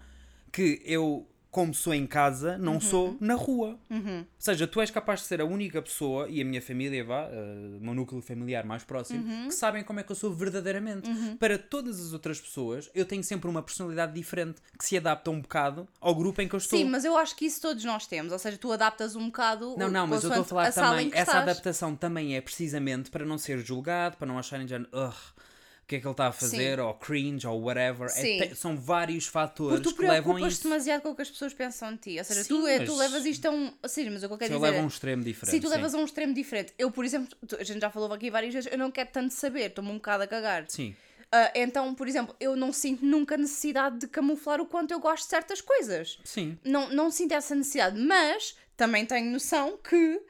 [0.52, 2.80] que eu, como sou em casa, não Uhum.
[2.82, 3.78] sou na rua.
[3.90, 7.22] Ou seja, tu és capaz de ser a única pessoa, e a minha família, vá,
[7.30, 9.48] eh, o meu núcleo familiar mais próximo, Uhum.
[9.48, 11.08] que sabem como é que eu sou verdadeiramente.
[11.38, 15.40] Para todas as outras pessoas, eu tenho sempre uma personalidade diferente, que se adapta um
[15.40, 16.78] bocado ao grupo em que eu estou.
[16.78, 18.32] Sim, mas eu acho que isso todos nós temos.
[18.32, 19.76] Ou seja, tu adaptas um bocado.
[19.78, 21.08] Não, não, mas eu estou a falar sala também.
[21.08, 21.42] Essa estás.
[21.42, 25.45] adaptação também é precisamente para não ser julgado, para não acharem já, "Ugh, o
[25.86, 28.06] que é que ele está a fazer, ou cringe, ou whatever.
[28.06, 28.54] É Sim.
[28.56, 30.64] são vários fatores Porque tu que levam a isso.
[30.64, 32.18] demasiado com o que as pessoas pensam de ti.
[32.18, 33.72] Ou seja, Sim, tu, é- mas- tu levas isto a um.
[33.82, 34.58] Ou seja, mas eu quero dizer.
[34.58, 35.54] levo a é- um extremo diferente.
[35.54, 35.74] Se tu sim.
[35.74, 36.74] levas a um extremo diferente.
[36.76, 39.66] Eu, por exemplo, a gente já falou aqui várias vezes, eu não quero tanto saber,
[39.68, 40.64] estou-me um bocado a cagar.
[40.68, 40.94] Sim.
[41.30, 45.24] Ah, então, por exemplo, eu não sinto nunca necessidade de camuflar o quanto eu gosto
[45.24, 46.18] de certas coisas.
[46.24, 46.58] Sim.
[46.64, 50.20] Não, não sinto essa necessidade, mas também tenho noção que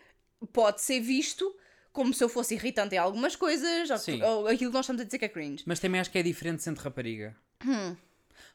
[0.52, 1.54] pode ser visto
[1.96, 4.22] como se eu fosse irritante em algumas coisas, ou, Sim.
[4.22, 5.64] ou aquilo que nós estamos a dizer que é cringe.
[5.66, 7.34] Mas também acho que é diferente sendo rapariga.
[7.64, 7.96] Hum.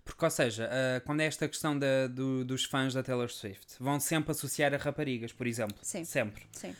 [0.05, 3.75] Porque, ou seja, ah, quando é esta questão da- do- dos fãs da Taylor Swift,
[3.79, 5.77] vão sempre associar a raparigas, por exemplo.
[5.81, 6.03] Sim.
[6.05, 6.43] Sempre.
[6.51, 6.75] Sim.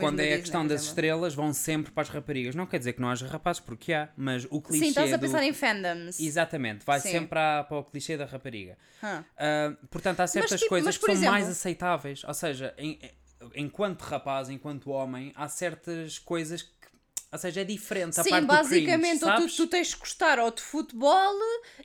[0.00, 2.54] Quando é a Disney, questão das estrelas, vão sempre para as raparigas.
[2.56, 5.16] Não quer dizer que não haja rapazes, porque há, mas o clichê Sim, estás a
[5.16, 6.18] do- pensar em fandoms.
[6.18, 7.10] Exatamente, vai Sim.
[7.12, 8.76] sempre para, para o clichê da rapariga.
[9.02, 9.24] Hã.
[9.38, 12.24] Ah, portanto, há certas tipo, coisas mas, que são exemplo- mais aceitáveis.
[12.24, 12.98] Ou seja, em-
[13.54, 16.70] enquanto rapaz, enquanto homem, há certas coisas que.
[17.32, 20.38] Ou seja, é diferente a Sim, parte basicamente, do cringe, tu, tu tens de gostar
[20.38, 21.34] ou de futebol,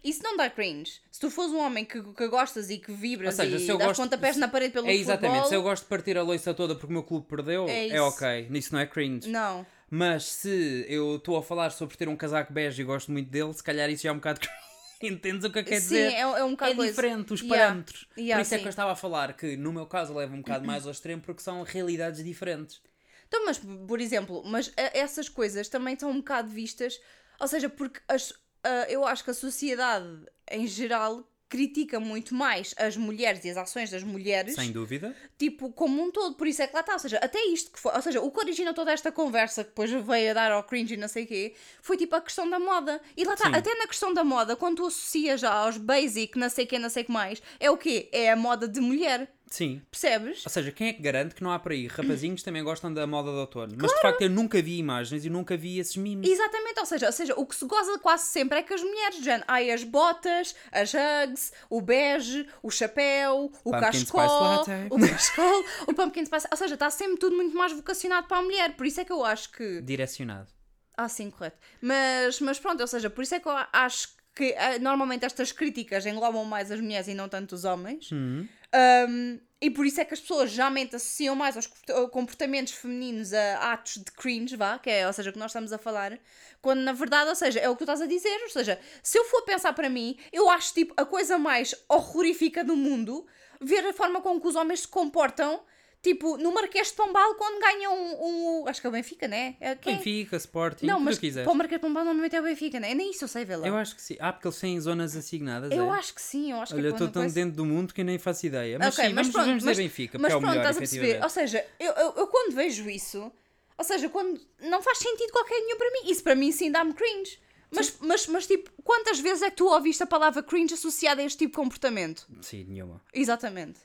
[0.04, 1.02] isso não dá cringe.
[1.12, 3.70] Se tu fores um homem que, que gostas e que vibras Ou seja, e se
[3.70, 6.16] eu dás gosto- pontapés na parede pelo É exatamente, futebol, se eu gosto de partir
[6.18, 9.28] a loiça toda porque o meu clube perdeu, É é, ok, isso não é cringe.
[9.30, 9.66] não.
[9.90, 13.52] Mas se eu estou a falar sobre ter um casaco bege e gosto muito dele,
[13.54, 14.40] se calhar isso já é um bocado
[15.08, 16.14] Entendes o que eu quero Sim, dizer?
[16.14, 16.92] é, é um bocado é coisa.
[16.92, 17.64] diferente os Yeah.
[17.66, 18.08] parâmetros.
[18.18, 18.62] Yeah, Por isso é sim.
[18.64, 21.22] que eu estava a falar que no meu caso leva um bocado mais ao extremo
[21.22, 22.82] porque são realidades diferentes.
[23.28, 27.00] Então, mas, por exemplo, mas a- essas coisas também estão um bocado vistas,
[27.40, 28.34] ou seja, porque as,
[28.64, 33.58] ah, eu acho que a sociedade em geral critica muito mais as mulheres e as
[33.58, 35.14] ações das mulheres, Sem dúvida.
[35.38, 36.36] tipo, como um todo.
[36.36, 36.94] Por isso é que lá está.
[36.94, 37.94] Ou seja, até isto que foi.
[37.94, 40.94] Ou seja, o que originou toda esta conversa, que depois veio a dar ao cringe
[40.94, 43.02] e não sei o quê, foi tipo a questão da moda.
[43.18, 43.56] E lá está, Sim.
[43.56, 46.80] até na questão da moda, quando tu associas já aos basic, não sei o quê,
[46.80, 48.08] não sei o que mais, é o quê?
[48.14, 49.30] É a moda de mulher.
[49.52, 49.82] Sim.
[49.92, 50.46] Percebes?
[50.46, 53.06] Ou seja, quem é que garante que não há por aí rapazinhos também gostam da
[53.06, 53.76] moda de outono?
[53.78, 56.30] Mas de facto eu nunca vi imagens e nunca vi esses memes.
[56.30, 59.22] Exatamente, ou seja, ou seja, o que se goza quase sempre é que as mulheres,
[59.22, 65.66] já, ai, as botas, as hugs, o bege, o chapéu, o Pumpkin cachecol, o cachecol,
[65.88, 68.86] o pumpkin spice, ou seja, está sempre tudo muito mais vocacionado para a mulher, por
[68.86, 69.82] isso é que eu acho que...
[69.82, 70.48] Direcionado.
[70.96, 71.58] Ah, sim, correto.
[71.82, 75.52] Mas, mas pronto, ou seja, por isso é que eu acho que ah, normalmente estas
[75.52, 78.10] críticas englobam mais as mulheres e não tanto os homens.
[78.14, 78.48] Hum.
[78.74, 83.32] Um, e por isso é que as pessoas geralmente associam mais aos comporta- comportamentos femininos
[83.32, 86.18] a atos de cringe, vá, que é, ou seja, o que nós estamos a falar,
[86.62, 89.20] quando na verdade, ou seja, é o que tu estás a dizer, ou seja, se
[89.20, 93.28] eu for pensar para mim, eu acho tipo a coisa mais horrorífica do mundo
[93.62, 95.62] ver a forma com que os homens se comportam,
[96.02, 99.56] tipo, no Marquês de Pombal quando ganham um, um- acho que é o Benfica, né?
[99.60, 99.96] É quem?
[99.98, 102.94] Benfica, Sporting, Não, mas para o Marquês de Pombal normalmente é o Benfica, né?
[102.94, 103.68] Nem isso eu sei lá.
[103.68, 104.18] Eu acho que sim.
[104.20, 105.72] Ah, porque eles têm zonas assignadas.
[105.72, 105.98] Eu é?
[105.98, 107.66] acho que sim, eu acho Olha, que eu é estou quando tão coisa- dentro do
[107.66, 108.80] mundo que nem faço ideia.
[108.80, 110.52] Mas Ok, sim, mas vamos, pronto, vamos mas- dizer Benfica, porque Mas é o pronto,
[110.52, 111.24] melhor, estás a perceber?
[111.24, 113.32] Ou seja, eu, eu, eu quando vejo isso,
[113.78, 116.94] ou seja, quando não faz sentido qualquer nenhum para mim, isso para mim sim dá-me
[116.94, 117.40] cringe.
[117.74, 121.26] Mas, mas, mas tipo, quantas vezes é que tu ouviste a palavra cringe associada a
[121.26, 122.28] este tipo de comportamento?
[122.42, 123.02] Sim, nenhuma.
[123.14, 123.80] Exatamente.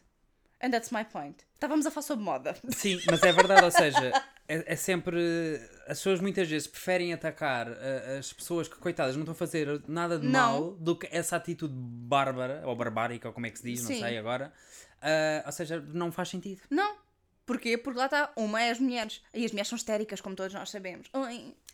[0.61, 1.46] And that's my point.
[1.57, 2.55] Estávamos a falar sobre moda.
[2.69, 4.13] Sim, mas é verdade, ou seja,
[4.47, 5.19] é, é sempre.
[5.89, 9.83] As pessoas muitas vezes preferem atacar uh, as pessoas que, coitadas, não estão a fazer
[9.89, 10.33] nada de Não.
[10.33, 13.95] mal do que essa atitude bárbara, ou barbárica, ou como é que se diz, Sim.
[13.95, 14.53] não sei agora.
[15.01, 16.61] Uh, ou seja, não faz sentido.
[16.71, 16.95] Não.
[17.47, 17.79] Porquê?
[17.79, 19.23] Porque lá está, uma é as mulheres.
[19.33, 21.09] E as mulheres são histéricas, como todos nós sabemos.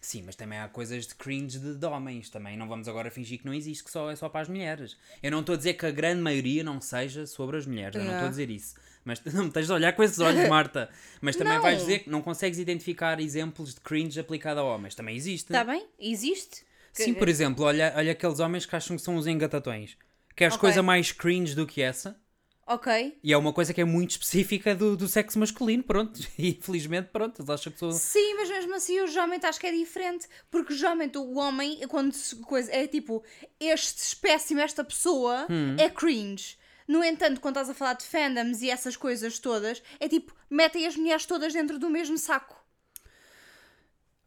[0.00, 2.56] Sim, mas também há coisas de cringe de, de homens também.
[2.56, 4.98] Não vamos agora fingir que não existe, que só é só para as mulheres.
[5.22, 7.96] Eu não estou a dizer que a grande maioria não seja sobre as mulheres.
[7.96, 8.74] Eu não estou a dizer isso.
[9.04, 10.88] Mas não me tens de olhar com esses olhos, Marta.
[11.20, 11.62] Mas também Não.
[11.62, 14.94] vais dizer que não consegues identificar exemplos de cringe aplicado a homens.
[14.94, 15.46] Também existe.
[15.52, 15.86] Está bem?
[15.98, 16.64] Existe?
[16.92, 19.96] Sim, por exemplo, olha, olha aqueles homens que acham que são os engatatões.
[20.36, 20.60] Queres Ok.
[20.60, 22.20] coisa mais cringe do que essa?
[22.66, 23.18] Ok.
[23.24, 26.20] E é uma coisa que é muito específica do, do sexo masculino, pronto.
[26.38, 27.90] E infelizmente, pronto, eles acham que são.
[27.90, 30.28] Sim, mas mesmo assim eu geralmente acho que é diferente.
[30.50, 33.22] Porque geralmente o homem, quando se coisa, é tipo,
[33.58, 35.76] este espécime, esta pessoa, Hum.
[35.78, 36.56] é cringe.
[36.86, 40.86] No entanto, quando estás a falar de fandoms e essas coisas todas, é tipo, metem
[40.86, 42.60] as mulheres todas dentro do mesmo saco.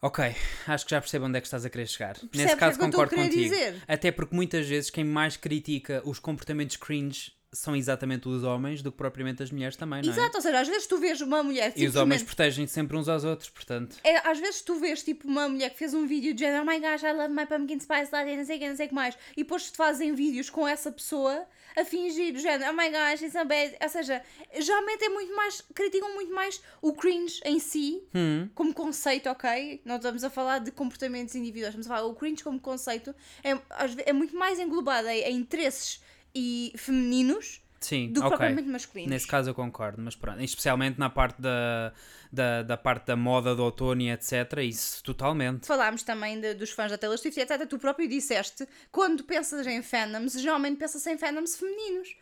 [0.01, 0.23] Ok,
[0.67, 2.15] acho que já percebo onde é que estás a querer chegar.
[2.15, 3.41] que Nesse é caso concordo contigo.
[3.41, 3.81] dizer?
[3.87, 8.91] Até porque muitas vezes quem mais critica os comportamentos cringe são exatamente os homens do
[8.91, 10.11] que propriamente as mulheres também, não é?
[10.11, 13.07] Exato, ou seja, às vezes tu vês uma mulher E os homens protegem sempre uns
[13.07, 13.97] aos outros, portanto.
[14.03, 16.65] É, às vezes tu vês tipo uma mulher que fez um vídeo de género, oh
[16.65, 18.89] my gosh, I love my pumpkin spice latte, não sei o que, não sei o
[18.89, 22.73] que mais, e depois te fazem vídeos com essa pessoa a fingir do género, oh
[22.73, 23.75] my gosh, it's a bad.
[23.81, 24.21] Ou seja,
[24.59, 29.81] geralmente é muito mais, criticam muito mais o cringe em si, Hum, como conceito, ok?
[29.85, 33.13] Não estamos a falar de comportamentos individuais, estamos a falar o cringe como conceito,
[33.43, 33.57] é,
[34.05, 36.01] é muito mais englobado em, em interesses
[36.36, 38.30] e femininos sim, do que ok.
[38.38, 39.10] propriamente masculinos.
[39.12, 41.93] Nesse caso eu concordo, mas pronto, especialmente na parte da,
[42.32, 45.65] da, da parte da moda do outono e etc, isso totalmente.
[45.65, 47.65] Falámos também de- dos fãs da Taylor Swift, etc.
[47.67, 52.15] Tu próprio disseste, quando pensas em fandoms, geralmente pensas em fandoms femininos.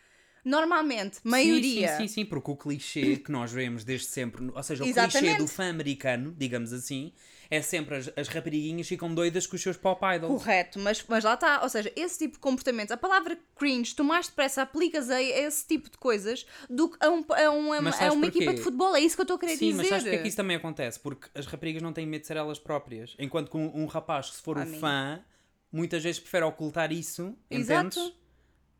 [0.46, 1.88] Normalmente, maioria.
[1.88, 4.88] Sim, sim, sim, sim, porque o clichê que nós vemos desde sempre, ou seja, o
[4.88, 5.38] clichê Exatamente.
[5.38, 7.14] do fã americano, digamos assim,
[7.50, 10.42] é sempre as, as raparigas ficam doidas com os seus pop idols.
[10.42, 11.62] Correto, mas, mas lá está.
[11.64, 15.66] Ou seja, esse tipo de comportamentos, a palavra cringe, tu mais depressa aplicas a esse
[15.66, 18.28] tipo de coisas do que a, um, a, um- a uma porquê?
[18.28, 18.96] equipa de futebol.
[18.96, 19.78] É isso que eu estou a querer Sim, dizer.
[19.78, 21.00] mas sabes porque é que isso também acontece?
[21.00, 23.16] Porque as raparigas não têm medo de ser elas próprias.
[23.18, 24.80] Enquanto que um, um rapaz, se for I um mean.
[24.80, 25.24] fã,
[25.72, 28.00] muitas vezes prefere ocultar isso, Exato.
[28.00, 28.14] entendes?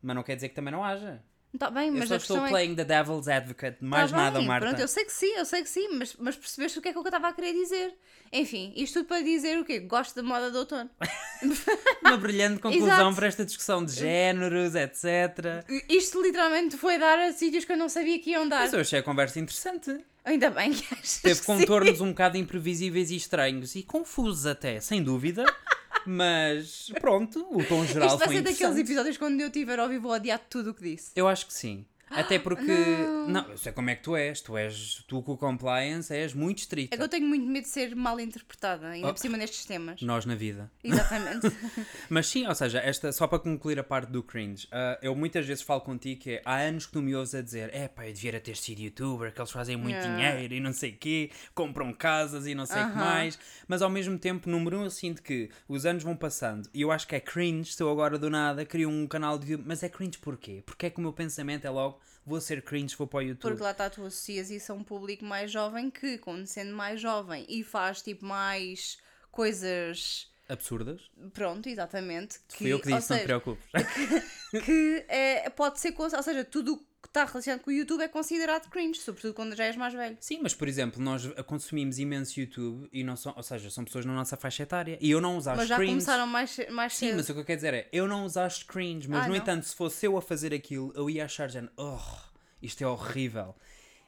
[0.02, 1.22] Mas não quer dizer que também não haja.
[1.58, 2.50] Tá bem, Eu mas só a estou questão é.
[2.50, 4.66] playing the devil's advocate, Tá mais nada, bem, Marta.
[4.66, 6.92] Pronto, eu sei que sim, eu sei que sim, mas, mas percebeste o que é
[6.92, 7.94] que eu estava a querer dizer.
[8.32, 9.78] Enfim, isto tudo para dizer o quê?
[9.78, 10.90] Gosto da moda do outono.
[12.02, 15.64] Uma brilhante conclusão para esta discussão de géneros, etc.
[15.88, 18.62] Isto literalmente foi dar a sítios que eu não sabia que iam dar.
[18.62, 19.96] Mas eu achei a conversa interessante.
[20.24, 25.02] Ainda bem que achas Teve contornos um bocado imprevisíveis e estranhos e confusos até, sem
[25.02, 25.44] dúvida.
[26.06, 28.80] Mas pronto, o tom geral Isto vai foi ser daqueles interessante.
[28.80, 31.10] episódios quando eu tiver ao vivo a odiar tudo o que disse.
[31.16, 31.84] Eu acho que sim.
[32.10, 32.70] Até porque.
[32.70, 33.28] não.
[33.28, 33.50] Não.
[33.50, 34.40] eu sei como é que tu és.
[34.40, 35.02] Tu és.
[35.08, 36.94] Tu com o compliance és muito estrita.
[36.94, 39.12] É que eu tenho muito medo de ser mal interpretada, ainda Oh.
[39.12, 40.00] por cima nestes temas.
[40.02, 40.70] Nós na vida.
[40.82, 41.46] Exatamente.
[42.08, 45.46] Mas sim, ou seja, esta, só para concluir a parte do cringe, ah, eu muitas
[45.46, 48.06] vezes falo contigo que é, há anos que tu me ouves a dizer é pá,
[48.06, 50.32] eu devia ter sido youtuber, que eles fazem muito Yeah.
[50.36, 53.04] dinheiro e não sei o quê, compram casas e não sei o que Aham.
[53.04, 53.38] mais,
[53.68, 56.90] mas ao mesmo tempo, número um, eu sinto que os anos vão passando e eu
[56.90, 59.88] acho que é cringe se eu agora do nada crio um canal de mas é
[59.88, 60.62] cringe porquê?
[60.66, 61.93] Porque é que o meu pensamento é logo,
[62.24, 63.50] vou ser cringe for para o YouTube.
[63.50, 67.00] Porque lá está, tu associas isso a um público mais jovem que, quando sendo mais
[67.00, 68.98] jovem e faz tipo mais
[69.30, 70.32] coisas.
[70.48, 71.10] Absurdas?
[71.32, 72.38] Pronto, exatamente.
[72.48, 73.64] Fui eu que disse, não te seja, preocupes.
[74.64, 75.94] que é, pode ser.
[75.98, 79.64] Ou seja, tudo que está relacionado com o YouTube é considerado cringe, sobretudo quando já
[79.64, 80.16] és mais velho.
[80.20, 84.04] Sim, mas por exemplo, nós consumimos imenso YouTube e não são, ou seja, são pessoas
[84.06, 85.92] na nossa faixa etária e eu não os acho Mas já cringe.
[85.92, 87.16] começaram mais, mais Sim, cedo.
[87.16, 89.36] mas o que eu quero dizer é, eu não acho cringe, mas Ah, no não?
[89.36, 91.98] entanto, se fosse eu a fazer aquilo, eu ia achar, já, oh,
[92.62, 93.54] isto é horrível.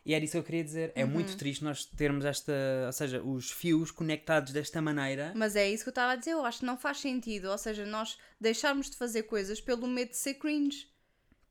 [0.04, 0.92] E era isso que eu queria dizer.
[0.94, 1.11] É Uhum.
[1.11, 2.52] muito triste nós termos esta,
[2.87, 5.32] ou seja, os fios conectados desta maneira.
[5.35, 7.59] Mas é isso que eu estava a dizer, eu acho que não faz sentido, ou
[7.59, 10.87] seja, nós deixarmos de fazer coisas pelo medo de ser cringe.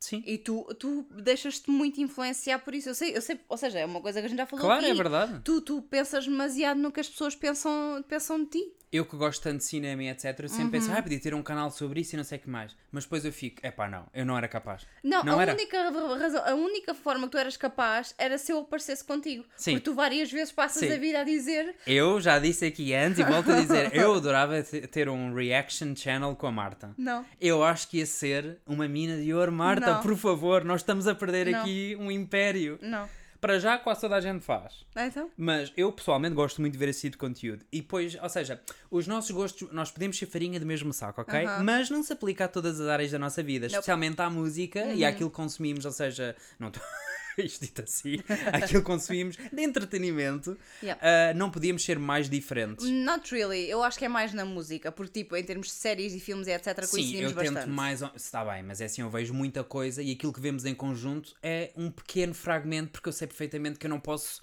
[0.05, 0.21] Sim.
[0.25, 2.89] E tu, tu deixas-te muito influenciar por isso.
[2.89, 4.81] Eu sei, eu sei, ou seja, é uma coisa que a gente já falou Claro,
[4.81, 4.91] aqui.
[4.91, 5.41] é verdade.
[5.43, 8.73] Tu, tu pensas demasiado no que as pessoas pensam, pensam de ti.
[8.91, 10.71] Eu que gosto tanto de cinema e etc, eu sempre Uhum.
[10.71, 12.75] penso, ah, podia ter um canal sobre isso e não sei o que mais.
[12.91, 14.85] Mas depois eu fico, é pá, não, eu não era capaz.
[15.03, 15.53] Não, Não a, era?
[15.53, 19.43] única razão, a única forma que tu eras capaz era se eu aparecesse contigo.
[19.57, 19.71] Sim.
[19.73, 20.93] Porque tu várias vezes passas Sim.
[20.93, 24.61] a vida a dizer Eu já disse aqui antes e volto a dizer, eu adorava
[24.63, 26.93] te- ter um reaction channel com a Marta.
[26.97, 27.25] não.
[27.41, 30.01] Eu acho que ia ser uma mina de ouro, Marta, Não.
[30.01, 31.59] por favor, nós estamos a perder Não.
[31.61, 32.79] aqui um império.
[32.81, 33.07] Não.
[33.45, 34.83] Para já, quase toda a gente faz.
[34.95, 35.29] Ah, Então?
[35.37, 37.63] Mas eu pessoalmente gosto muito de ver esse tipo de conteúdo.
[37.71, 41.45] E depois, ou seja, os nossos gostos, nós podemos ser farinha do mesmo saco, ok?
[41.63, 45.05] Mas não se aplica a todas as áreas da nossa vida, especialmente à música e
[45.05, 46.79] àquilo que consumimos, ou seja, não tô...
[47.43, 48.17] isto dito assim,
[48.53, 51.01] aquilo que consumimos de entretenimento, Yeah.
[51.03, 52.85] ah, não podíamos ser mais diferentes.
[52.89, 53.69] Not really.
[53.69, 56.47] Eu acho que é mais na música, porque tipo, em termos de séries e filmes
[56.47, 57.59] e etc, Sim, coincidimos eu bastante.
[57.59, 58.01] tento mais.
[58.15, 61.33] Está bem, mas é assim, eu vejo muita coisa e aquilo que vemos em conjunto
[61.41, 64.41] é um pequeno fragmento, porque eu sei perfeitamente que eu não posso.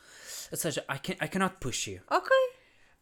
[0.51, 2.01] Ou seja, I, can, I cannot push you.
[2.11, 2.31] Ok.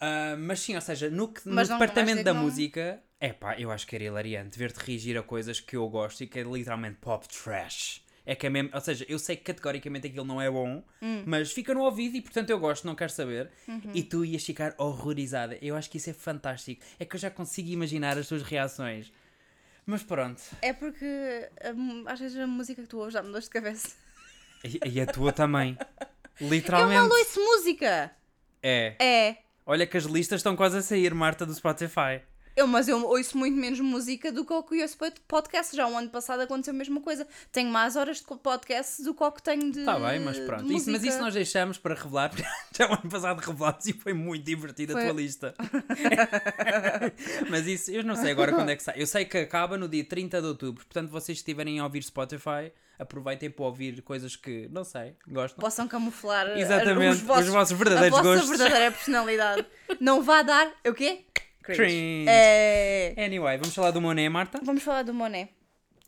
[0.00, 3.70] Ah, mas sim, ou seja, no, que- no departamento da não- música, é pá, eu
[3.70, 6.96] acho que era hilariante ver-te reagir a coisas que eu gosto e que é literalmente
[7.00, 8.02] pop trash.
[8.30, 11.24] É que é mesmo, ou seja, eu sei que categoricamente aquilo não é bom, Hum.
[11.26, 13.50] mas fica no ouvido e portanto eu gosto, não quero saber.
[13.66, 13.90] Uhum.
[13.92, 15.58] E tu ias ficar horrorizada.
[15.60, 16.80] Eu acho que isso é fantástico.
[17.00, 19.12] É que eu já consigo imaginar as tuas reações.
[19.84, 20.40] Mas pronto.
[20.62, 23.96] É porque a mu- às vezes a música que tu ouves dá-me dor de cabeça.
[24.62, 25.76] E, e a tua também.
[26.40, 27.00] Eu Literalmente.
[27.00, 28.12] mal ouço música!
[28.62, 28.94] É.
[29.04, 29.36] É.
[29.66, 32.20] Olha que as listas estão quase a sair, Marta, do Spotify.
[32.60, 35.74] Eu, mas eu ouço muito menos música do que o que ouço pod- podcast.
[35.74, 37.26] Já o ano passado aconteceu a mesma coisa.
[37.50, 39.80] Tenho mais horas de podcast do que o que tenho de.
[39.80, 40.70] Está Tá bem, mas pronto.
[40.70, 42.30] Isso, mas isso nós deixamos para revelar.
[42.76, 45.54] Já o ano passado revelámos e foi muito divertido Foi- a tua lista.
[47.48, 48.94] mas isso, eu não sei agora quando é que sai.
[48.98, 50.84] Eu sei que acaba no dia 30 de outubro.
[50.84, 55.58] Portanto, vocês que estiverem a ouvir Spotify, aproveitem para ouvir coisas que, não sei, gostam.
[55.60, 58.58] Possam camuflar eh, Exatamente, os vossos, os vossos verdadeiros a vossa gostos.
[58.58, 59.66] verdadeira personalidade.
[59.98, 61.24] Não vá dar o quê?
[61.62, 62.24] Cringe.
[62.28, 63.14] É...
[63.18, 64.60] Anyway, vamos falar do Monet, Marta?
[64.62, 65.50] Vamos falar do Monet.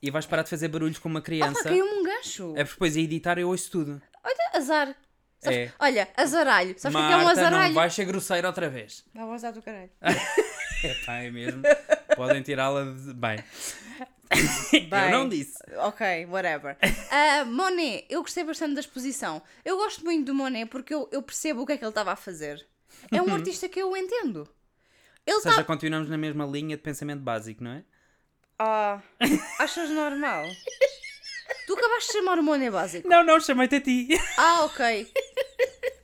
[0.02, 1.62] E vais parar de fazer barulhos como uma Ah, criança.
[1.62, 2.52] pá, caiu-me um gancho.
[2.56, 4.02] É porque depois a editar eu ouço tudo.
[4.24, 4.96] Olha, azar.
[5.38, 5.72] Sabes- É.
[5.78, 6.74] Olha, azaralho.
[6.78, 7.68] Sabes o que é é um azaralho?
[7.68, 9.04] não vais ser grosseiro outra vez.
[9.14, 9.90] Vai azar do caralho.
[10.84, 11.62] É pá, é mesmo.
[12.16, 13.14] Podem tirá-la de...
[13.14, 13.36] Bem.
[14.72, 14.88] Bem.
[15.06, 15.56] Eu não disse.
[15.76, 16.76] Ok, whatever.
[17.08, 19.40] Ah, Monet, eu gostei bastante da exposição.
[19.64, 22.10] Eu gosto muito do Monet porque eu, eu percebo o que é que ele estava
[22.10, 22.66] a fazer.
[23.12, 24.48] É um artista que eu entendo.
[25.26, 27.84] Ele Ou seja, continuamos na mesma linha de pensamento básico, não é?
[28.58, 29.00] Ah,
[29.58, 30.46] achas normal?
[31.66, 33.08] tu acabaste de chamar o Monet básico.
[33.08, 34.08] Não, não, chamei-te a ti.
[34.36, 35.12] Ah, ok.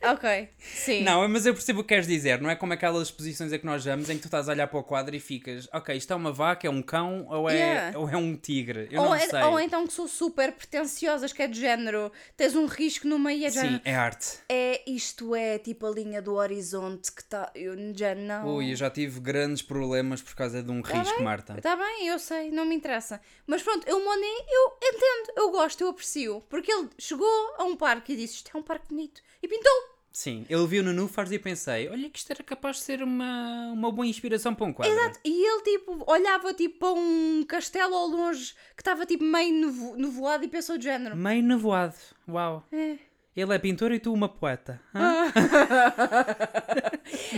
[0.02, 1.02] Ok, sim.
[1.02, 2.40] Não, mas eu percebo o que queres dizer.
[2.40, 4.66] Não é como aquelas exposições a que nós vamos em que tu estás a olhar
[4.68, 7.54] para o quadro e ficas, ok, isto é uma vaca, é um cão ou é,
[7.58, 7.98] Yeah.
[7.98, 8.88] ou é um tigre?
[8.90, 9.42] Eu ou, não é- sei.
[9.42, 13.44] ou então que sou super pretenciosas, que é de género, tens um risco no meio,
[13.46, 13.82] é Sim, género.
[13.84, 14.38] é arte.
[14.48, 17.50] É, isto é tipo a linha do horizonte que está.
[17.54, 18.56] Eu já não.
[18.56, 21.54] Ui, eu já tive grandes problemas por causa de um risco, Marta.
[21.56, 23.20] Está bem, eu sei, não me interessa.
[23.46, 26.40] Mas pronto, eu Monet, eu entendo, eu gosto, eu aprecio.
[26.48, 29.20] Porque ele chegou a um parque e disse: Isto é um parque bonito.
[29.42, 29.87] E pintou.
[30.18, 33.70] Sim, ele viu no Nufars e pensei, olha que isto era capaz de ser uma,
[33.72, 34.92] uma boa inspiração para um quadro.
[34.92, 35.20] Exato.
[35.24, 39.94] E ele tipo olhava tipo para um castelo ao longe que estava tipo meio nevo-
[39.96, 41.16] nevoado e pensou de género.
[41.16, 41.94] Meio nevoado.
[42.28, 42.66] Uau.
[42.72, 42.96] É.
[43.36, 44.80] Ele é pintor e tu uma poeta.
[44.92, 45.30] hã?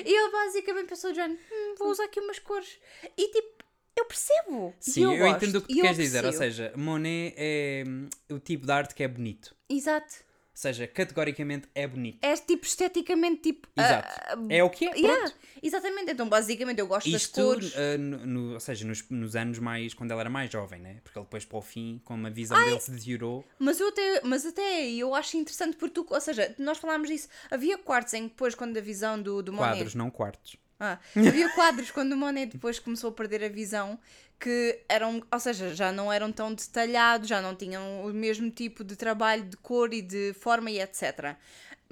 [0.02, 2.78] E ele basicamente pensou de género: "Hum, vou usar aqui umas cores.
[3.14, 3.60] E tipo,
[3.96, 4.74] Eu percebo.
[4.80, 6.24] Sim, eu, gosto, entendo o que tu eu queres dizer.
[6.24, 9.54] Ou seja, Monet é hum, o tipo de arte que é bonito.
[9.68, 10.29] Exato.
[10.60, 12.18] Ou seja, categoricamente é bonito.
[12.20, 13.66] É tipo esteticamente tipo.
[13.74, 14.06] Exato.
[14.06, 14.94] ah, ah, é o que é.
[14.94, 16.10] Yeah, exatamente.
[16.12, 17.72] Então, basicamente, eu gosto das Isto, cores.
[17.74, 19.94] ah, no, no- ou seja, nos, nos anos mais.
[19.94, 20.98] quando ela era mais jovem, né?
[21.02, 23.42] Porque ele depois, para o fim, como a visão dele se deteriorou.
[23.58, 27.28] Mas, eu até, mas até eu acho interessante porque tu, ou seja, nós falámos disso.
[27.50, 29.76] Havia quartos em que depois, quando a visão do, do Monet.
[29.76, 30.56] Quadros, não quartos.
[30.78, 33.98] Ah, havia quadros quando o Monet depois começou a perder a visão
[34.40, 38.82] que eram, ou seja, já não eram tão detalhados, já não tinham o mesmo tipo
[38.82, 41.36] de trabalho de cor e de forma e etc.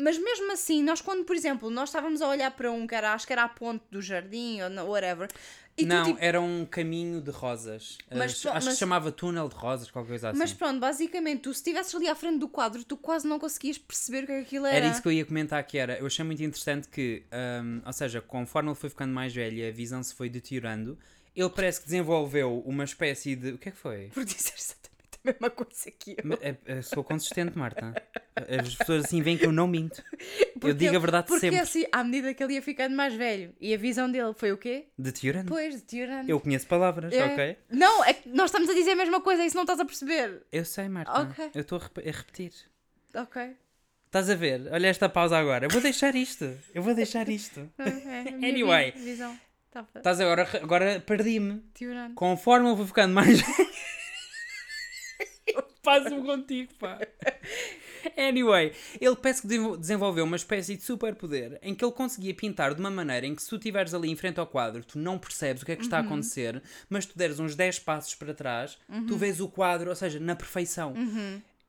[0.00, 3.12] Mas mesmo assim, nós quando, por exemplo, nós estávamos a olhar para um que era,
[3.12, 5.28] acho que era a ponte do jardim ou whatever,
[5.76, 7.98] e tu, não, tipo, era um caminho de rosas.
[8.11, 10.38] Mas As- pro- acho que mas- se chamava túnel de rosas, qualquer coisa assim.
[10.38, 13.76] mas pronto, basicamente, tu se estivesses ali à frente do quadro, tu quase não conseguias
[13.78, 14.76] perceber o que é que aquilo era.
[14.76, 15.98] Era isso que eu ia comentar que era.
[15.98, 17.22] Eu achei muito interessante que,
[17.62, 20.98] hum, ou seja, conforme ele foi ficando mais velho e a visão se foi deteriorando,
[21.40, 23.53] ele parece que desenvolveu uma espécie de.
[23.53, 24.09] O que é que foi?
[24.14, 24.88] Por dizer exatamente
[25.24, 26.38] a mesma coisa que eu.
[26.40, 27.92] É- é- sou consistente, Marta.
[28.37, 30.03] As pessoas assim veem que eu não minto.
[30.62, 31.59] eu digo a verdade Porque sempre.
[31.59, 34.57] assim, à medida que ele ia ficando mais velho e a visão dele foi o
[34.59, 34.87] quê?
[34.96, 35.48] Deteriorando.
[35.48, 36.31] Pois, deteriorando.
[36.31, 37.24] Eu conheço palavras, É.
[37.27, 37.57] ok?
[37.70, 40.42] Não, é que nós estamos a dizer a mesma coisa, isso não estás a perceber.
[40.53, 41.20] Eu sei, Marta.
[41.22, 41.51] Ok.
[41.55, 42.53] Eu estou a rep- a repetir.
[43.14, 43.57] Ok.
[44.07, 44.68] Estás a ver?
[44.72, 45.66] Olha esta pausa agora.
[45.66, 46.57] Eu vou deixar isto.
[46.72, 47.68] Eu vou deixar isto.
[47.79, 48.48] Ok.
[48.48, 48.92] Anyway.
[48.92, 49.38] Visão.
[49.84, 51.62] Tá Estás agora, agora perdi-me.
[52.14, 53.40] Conforme eu vou ficando mais.
[55.82, 56.98] Passo-me contigo, pá.
[58.16, 62.74] Anyway, ele parece que desenvol- desenvolveu uma espécie de superpoder em que ele conseguia pintar
[62.74, 65.18] de uma maneira em que se tu estiveres ali em frente ao quadro, tu não
[65.18, 68.34] percebes o que é que está a acontecer, mas tu deres uns 10 passos para
[68.34, 70.94] trás, tu vês o quadro, ou seja, na perfeição.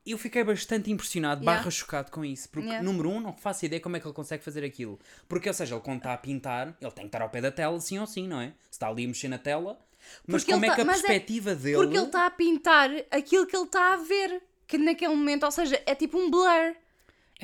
[0.06, 1.58] Eu fiquei bastante impressionado, Yeah.
[1.60, 2.48] barra chocado com isso.
[2.48, 2.82] Porque, Yeah.
[2.84, 4.98] número um, não faço ideia como é que ele consegue fazer aquilo.
[5.28, 7.52] Porque, ou seja, ele quando está a pintar, ele tem que estar ao pé da
[7.52, 8.48] tela, sim ou sim, não é?
[8.70, 9.78] Se está ali a mexer na tela.
[10.26, 11.76] Mas Porque como é que tá- a mas é- perspectiva dele.
[11.76, 14.42] Porque ele está a pintar aquilo que ele está a ver.
[14.66, 16.46] Que naquele momento, ou seja, é tipo um blur.
[16.46, 16.74] É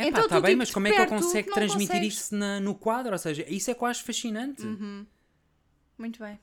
[0.03, 2.14] pá, Então tá tu, bem, tipo, mas como é que ele consegue transmitir consegues.
[2.21, 3.12] isto na- no quadro?
[3.12, 4.62] Ou seja, isso é que acho fascinante.
[4.62, 5.07] Uhum.
[5.99, 6.38] Muito bem.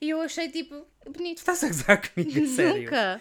[0.00, 1.38] E eu achei tipo bonito.
[1.38, 2.82] Estás a gozar comigo, a sério?
[2.84, 3.20] Nunca.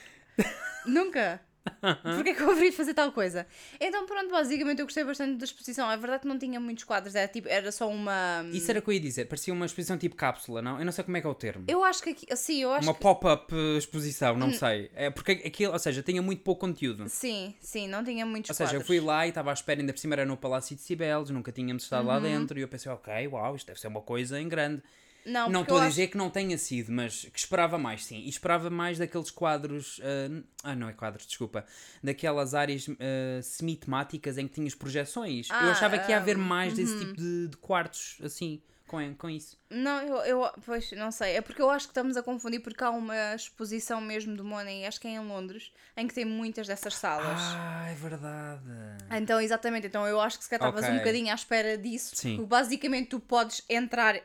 [0.86, 1.42] Nunca.
[2.16, 3.46] Porquê que eu de fazer tal coisa?
[3.80, 5.90] Então, pronto, basicamente eu gostei bastante da exposição.
[5.92, 8.46] É verdade que não tinha muitos quadros, era, tipo, era só uma.
[8.52, 9.26] Isso era o que eu ia dizer.
[9.26, 10.80] Parecia uma exposição tipo cápsula, não?
[10.80, 11.66] Eu não sei como é que é o termo.
[11.68, 13.02] Eu acho que aqui, assim, eu acho Uma que.
[13.02, 14.40] pop-up exposição, Hum.
[14.40, 14.90] não sei.
[14.96, 17.08] É porque aquilo, ou seja, tinha muito pouco conteúdo.
[17.10, 18.88] Sim, sim, não tinha muitos Ou seja, eu quadros.
[18.88, 21.52] fui lá e estava à espera, ainda por cima era no Palácio de Cibeles, nunca
[21.52, 22.08] tínhamos estado Uhum.
[22.08, 24.82] lá dentro, e eu pensei, ok, uau, isto deve ser uma coisa em grande.
[25.28, 28.06] Não, Não estou eu a acho- dizer que não tenha sido, mas que esperava mais,
[28.06, 28.20] sim.
[28.20, 30.00] E esperava mais daqueles quadros.
[30.04, 31.66] ah, ah, não é quadros, desculpa.
[32.02, 35.50] Daquelas áreas ah, semi-temáticas em que tinhas projeções.
[35.50, 39.14] eu Ah, achava que ia haver ah, mais desse tipo de, de quartos, assim, com,
[39.16, 39.58] com isso.
[39.70, 40.52] Não, eu, eu.
[40.66, 41.36] Pois, não sei.
[41.36, 44.86] É porque eu acho que estamos a confundir porque há uma exposição mesmo do Monet,
[44.86, 47.40] acho que é em Londres, em que tem muitas dessas salas.
[47.40, 48.64] Ah, é verdade.
[49.12, 50.96] Então, exatamente, então eu acho que se calhar estavas Ok.
[50.96, 52.16] um bocadinho à espera disso.
[52.16, 52.44] Sim.
[52.46, 54.16] Basicamente tu podes entrar,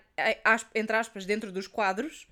[0.75, 2.27] entre aspas, dentro dos quadros.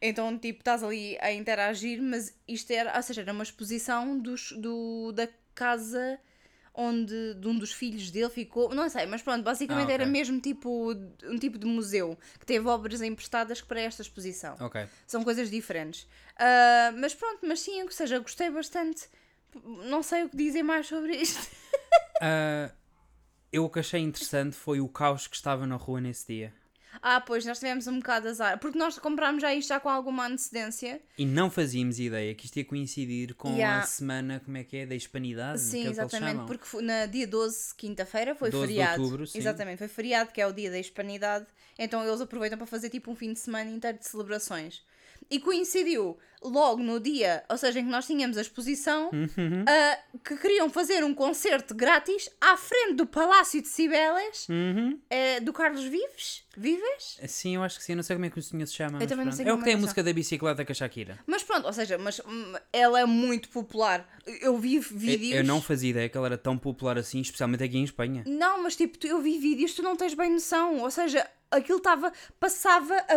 [0.00, 4.52] Então, tipo, estás ali a interagir, mas isto era, ou seja, era uma exposição dos,
[4.52, 6.18] do, da casa
[6.74, 8.74] onde de um dos filhos dele ficou.
[8.74, 9.94] Não sei, mas pronto, basicamente Ah, ok.
[9.94, 10.92] era mesmo tipo
[11.24, 14.56] um tipo de museu que teve obras emprestadas para esta exposição.
[14.60, 14.84] Ok.
[15.06, 16.06] São coisas diferentes.
[16.36, 19.08] Ah, mas pronto, mas sim, ou seja, gostei bastante.
[19.88, 21.48] Não sei o que dizer mais sobre isto.
[22.20, 22.70] Ah,
[23.52, 26.52] eu o que achei interessante foi o caos que estava na rua nesse dia.
[27.02, 28.58] Ah, pois, nós tivemos um bocado de azar.
[28.58, 31.00] Porque nós comprámos já isto já com alguma antecedência.
[31.18, 33.82] E não fazíamos ideia que isto ia coincidir com Yeah.
[33.82, 35.56] a semana, como é que é, da hispanidade?
[35.56, 36.46] é Sim, eles exatamente.
[36.46, 39.02] Porque na dia 12, quinta-feira, foi 12 de feriado.
[39.02, 39.38] outubro, sim.
[39.38, 41.46] Exatamente, foi feriado, que é o dia da hispanidade.
[41.78, 44.82] Então eles aproveitam para fazer tipo um fim de semana inteiro de celebrações.
[45.30, 49.64] E coincidiu logo no dia, ou seja, em que nós tínhamos a exposição, Uhum.
[49.66, 54.98] ah, que queriam fazer um concerto grátis à frente do Palácio de Cibeles, Uhum.
[55.10, 56.44] eh, do Carlos Vives.
[56.56, 57.18] Vives?
[57.26, 57.92] Sim, eu acho que sim.
[57.92, 59.02] Eu não sei como é que o senhor se chama.
[59.02, 60.74] Eu também não sei É o que é tem a música da bicicleta com a
[60.74, 61.18] Shakira.
[61.26, 64.08] Mas pronto, ou seja, mas hum, ela é muito popular.
[64.40, 65.34] Eu vi Eu, vídeos.
[65.34, 68.22] eu não fazia ideia que ela era tão popular assim, especialmente aqui em Espanha.
[68.26, 70.78] Não, mas tipo, eu vi vídeos, tu não tens bem noção.
[70.80, 72.12] Ou seja, aquilo estava.
[72.38, 73.14] passava a,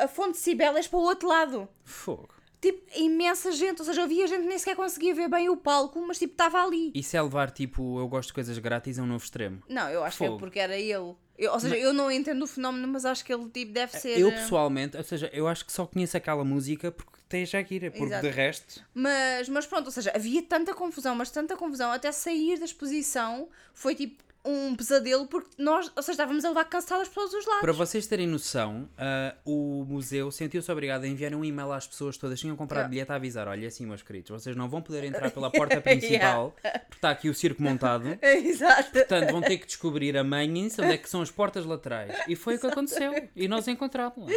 [0.00, 1.68] a, a, fonte de Cibeles para o outro lado.
[1.84, 2.28] Fogo.
[2.60, 3.80] Tipo, imensa gente.
[3.80, 6.32] Ou seja, eu via gente que nem sequer conseguia ver bem o palco, mas tipo,
[6.32, 6.90] estava ali.
[6.94, 9.62] Isso é levar, tipo, eu gosto de coisas grátis a um novo extremo.
[9.68, 10.36] Não, eu acho que Fogo.
[10.36, 11.14] é porque era ele.
[11.36, 14.18] Eu- ou seja, eu não entendo o fenómeno, mas acho que ele tipo, deve ser.
[14.18, 17.90] Eu eh, pessoalmente, ou seja, eu acho que só conheço aquela música porque tem Shakira,
[17.90, 18.26] porque Exato.
[18.26, 18.86] de resto.
[18.94, 23.48] Mas, mas pronto, ou seja, havia tanta confusão, mas tanta confusão, até sair da exposição
[23.74, 27.46] foi tipo um pesadelo porque nós, ou seja, estávamos a levar canceladas para todos os
[27.46, 27.60] lados.
[27.62, 32.16] Para vocês terem noção, ah, o museu sentiu-se obrigado a enviar um e-mail às pessoas
[32.16, 32.90] todas que tinham comprado Yeah.
[32.90, 36.54] bilhete a avisar: olha, assim, meus queridos, vocês não vão poder entrar pela porta principal,
[36.62, 38.18] porque está aqui o circo montado.
[38.22, 38.90] Exato.
[38.92, 40.44] Portanto, vão ter que descobrir a manhã
[40.78, 42.14] onde é que são as portas laterais.
[42.28, 43.12] E foi o que aconteceu.
[43.34, 44.30] E nós encontramos.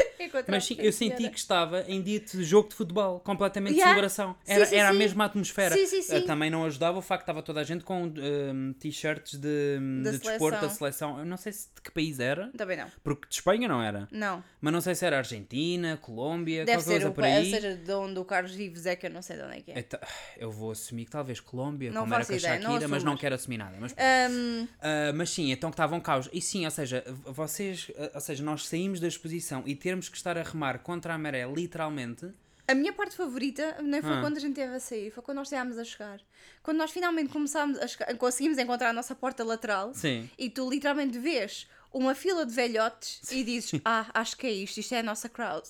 [0.48, 3.94] Mas sim, eu senti que estava em dia de jogo de futebol, completamente de Yeah.
[3.94, 4.36] celebração.
[4.44, 4.98] Sim, Era, sim, era a sim.
[4.98, 5.76] mesma atmosfera.
[5.76, 6.16] Sim, sim, sim.
[6.16, 9.78] Eh, Também não ajudava o facto que estava toda a gente com hum, t-shirts de,
[10.04, 11.20] Da de desporto da seleção.
[11.20, 12.88] Eu não sei se de que país era, Também não.
[13.04, 14.08] porque de Espanha não era.
[14.12, 14.44] Não.
[14.62, 17.38] Mas não sei se era Argentina, Colômbia, Deve qualquer ser coisa o por aí.
[17.38, 19.62] Ou seja, de onde o Carlos Vives é que eu não sei de onde é
[19.62, 19.80] que é.
[19.80, 20.00] Então,
[20.38, 23.04] eu vou assumir que talvez Colômbia, Não como era com a ideia, não Shakira, mas
[23.04, 23.78] não quero assumir nada.
[23.80, 26.30] Mas Ahm, Uh, mas sim, então que estavam caos.
[26.32, 30.18] E sim, ou seja, vocês, uh, ou seja, nós saímos da exposição e termos que
[30.18, 32.28] estar a remar contra a maré, literalmente.
[32.68, 34.22] A minha parte favorita nem foi Ah.
[34.22, 36.20] quando a gente teve a sair, foi quando nós estávamos a chegar.
[36.62, 40.30] Quando nós finalmente começámos a chegar, conseguimos encontrar a nossa porta lateral Sim.
[40.38, 44.80] e tu literalmente vês uma fila de velhotes e dizes: Ah, acho que é isto,
[44.80, 45.66] isto é a nossa crowd.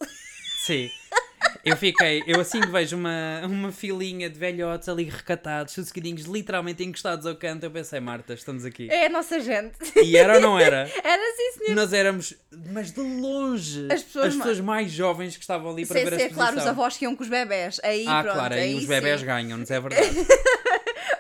[0.65, 0.89] Sim.
[1.63, 6.83] Eu fiquei, eu assim que vejo uma, uma filinha de velhotes ali recatados, seguidinhos, literalmente
[6.83, 8.87] encostados ao canto, eu pensei, Marta, estamos aqui.
[8.89, 9.75] É a nossa gente.
[10.01, 10.89] E era ou não era?
[11.03, 11.75] Era assim, senhor.
[11.75, 12.33] Nós éramos,
[12.71, 16.17] mas de longe, As pessoas ma- mais jovens que estavam ali para Sem ver a
[16.17, 16.53] ser, exposição.
[16.53, 17.79] claro, os avós que iam com os bebés.
[17.83, 19.25] Aí, ah, pronto, claro, aí aí os bebés sim.
[19.25, 20.27] ganham-nos, é verdade.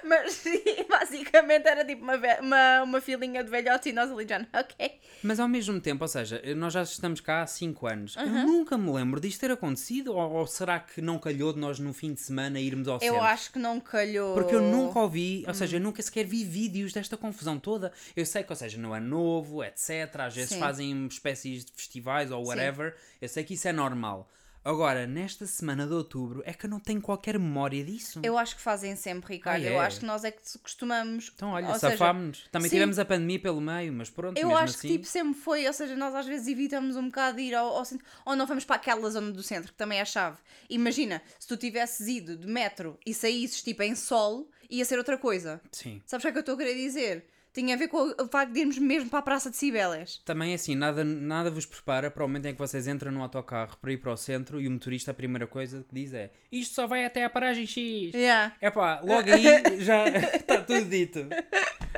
[0.09, 4.37] Mas sim, basicamente era tipo uma, uma, uma filinha de velhotes e nós ali já,
[4.57, 4.91] ok.
[5.23, 8.15] Mas ao mesmo tempo, ou seja, nós já estamos cá há 5 anos.
[8.15, 10.13] Eu nunca me lembro disto ter acontecido.
[10.13, 12.99] Ou, ou será que não calhou de nós no fim de semana irmos ao Eu
[12.99, 13.21] centro?
[13.21, 14.33] acho que não calhou.
[14.33, 15.49] Porque eu nunca ouvi, Hum.
[15.49, 17.91] ou seja, eu nunca sequer vi vídeos desta confusão toda.
[18.15, 20.15] Eu sei que, ou seja, no ano novo, etc.
[20.19, 20.59] Às vezes Sim.
[20.59, 22.49] fazem espécies de festivais ou Sim.
[22.49, 22.95] whatever.
[23.21, 24.29] Eu sei que isso é normal.
[24.67, 28.19] Agora, nesta semana de outubro, é que eu não tenho qualquer memória disso.
[28.21, 29.63] Eu acho que fazem sempre, Ricardo.
[29.63, 29.85] Ah, Eu é?
[29.85, 31.31] acho que nós é que costumamos.
[31.33, 32.49] Então, olha, safámos-nos.
[32.51, 32.75] Também sim.
[32.75, 34.89] tivemos a pandemia pelo meio, mas pronto, Eu acho assim.
[34.89, 37.77] que tipo sempre foi, ou seja, nós às vezes evitamos um bocado de ir ao,
[37.77, 40.37] ao centro, ou não vamos para aquela zona do centro, que também é a chave.
[40.69, 45.17] Imagina, se tu tivesses ido de metro e saísses tipo em sol, ia ser outra
[45.17, 45.61] coisa.
[45.71, 46.01] Sim.
[46.05, 47.25] Sabes o que é que eu estou a querer dizer?
[47.57, 50.21] Tinha a ver com o facto de irmos mesmo para a Praça de Cibeles.
[50.23, 53.75] Também assim, nada, nada vos prepara para o momento em que vocês entram no autocarro
[53.81, 56.75] para ir para o centro e o motorista a primeira coisa que diz é isto
[56.75, 58.13] só vai até a paragem X.
[58.13, 58.55] Yeah.
[58.61, 60.05] É pá, logo aí já
[60.37, 61.27] está tudo dito.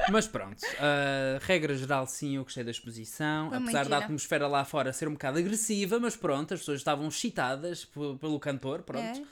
[0.09, 4.63] Mas pronto, a regra geral sim, eu gostei da exposição, Foi apesar da atmosfera lá
[4.63, 9.19] fora ser um bocado agressiva, mas pronto, as pessoas estavam excitadas pelo cantor, pronto.
[9.19, 9.23] É.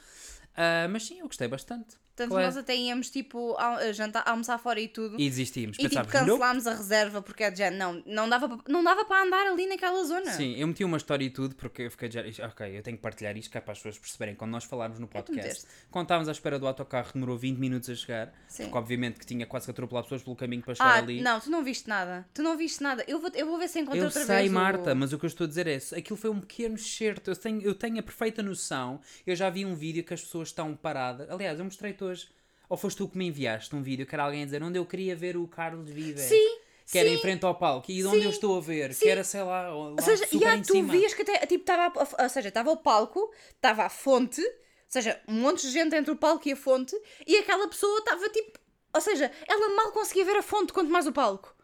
[0.54, 1.96] Ah, mas sim, eu gostei bastante.
[2.18, 2.44] Portanto, é?
[2.46, 5.14] nós até íamos tipo al- jantar, almoçar fora e tudo.
[5.20, 8.28] E desistimos, E tipo, pensámos, "Nope." cancelámos a reserva porque é de género, não, não
[8.28, 10.30] dava, não dava para andar ali naquela zona.
[10.32, 12.96] Sim, eu meti uma história e tudo porque eu fiquei de género, ok, eu tenho
[12.96, 14.34] que partilhar isto que é para as pessoas perceberem.
[14.34, 15.66] Quando nós falámos no podcast, meteste.
[15.90, 18.64] quando estávamos à espera do autocarro, demorou 20 minutos a chegar, Sim.
[18.64, 21.20] porque obviamente que tinha quase que atropelar pessoas pelo caminho para chegar Ah, ali.
[21.20, 22.26] não, tu não viste nada.
[22.34, 23.04] Tu não viste nada.
[23.06, 24.50] Eu vou, eu vou ver se encontro Eu outra sei, vez.
[24.50, 27.30] o- Marta, mas o que eu estou a dizer é aquilo foi um pequeno excerto.
[27.30, 29.00] Eu tenho, eu tenho a perfeita noção.
[29.26, 31.28] Eu já vi um vídeo que as pessoas estão paradas.
[31.30, 32.28] Aliás, eu mostrei-te hoje.
[32.68, 34.84] Ou foste tu que me enviaste um vídeo que era alguém a dizer onde eu
[34.84, 36.22] queria ver o Carlos Vives.
[36.22, 36.58] Sim,
[36.90, 37.14] Que era sim.
[37.14, 37.90] em frente ao palco.
[37.90, 38.92] E de onde Sim, eu estou a ver.
[38.94, 39.04] sim.
[39.04, 40.92] Que era, sei lá, lá Ou seja, super e tu cima.
[40.92, 41.92] vias que até, tipo, estava,
[42.22, 44.50] ou seja, estava o palco, estava a fonte, ou
[44.88, 46.94] seja, um monte de gente entre o palco e a fonte,
[47.26, 48.58] e aquela pessoa estava tipo,
[48.94, 51.54] ou seja, ela mal conseguia ver a fonte, quanto mais o palco.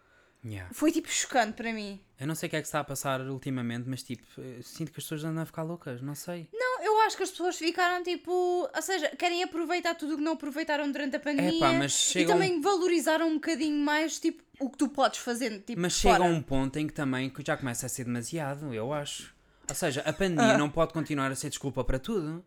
[0.45, 0.69] Yeah.
[0.75, 1.99] Foi tipo chocante para mim.
[2.21, 4.93] Eu não sei o que é que está a passar ultimamente, mas tipo, eh, sinto
[4.93, 6.03] que as pessoas andam a ficar loucas.
[6.03, 6.49] Não sei.
[6.53, 10.23] Não, eu acho que as pessoas ficaram tipo, ou seja, querem aproveitar tudo o que
[10.23, 14.21] não aproveitaram durante a pandemia Epá, mas e chega um- também valorizaram um bocadinho mais
[14.21, 16.17] tipo o que tu podes fazer, tipo, Mas fora.
[16.17, 19.35] chega a um ponto em que também que já começa a ser demasiado, eu acho.
[19.67, 20.13] Ou seja, a Ah.
[20.13, 22.45] pandemia não pode continuar a ser desculpa para tudo.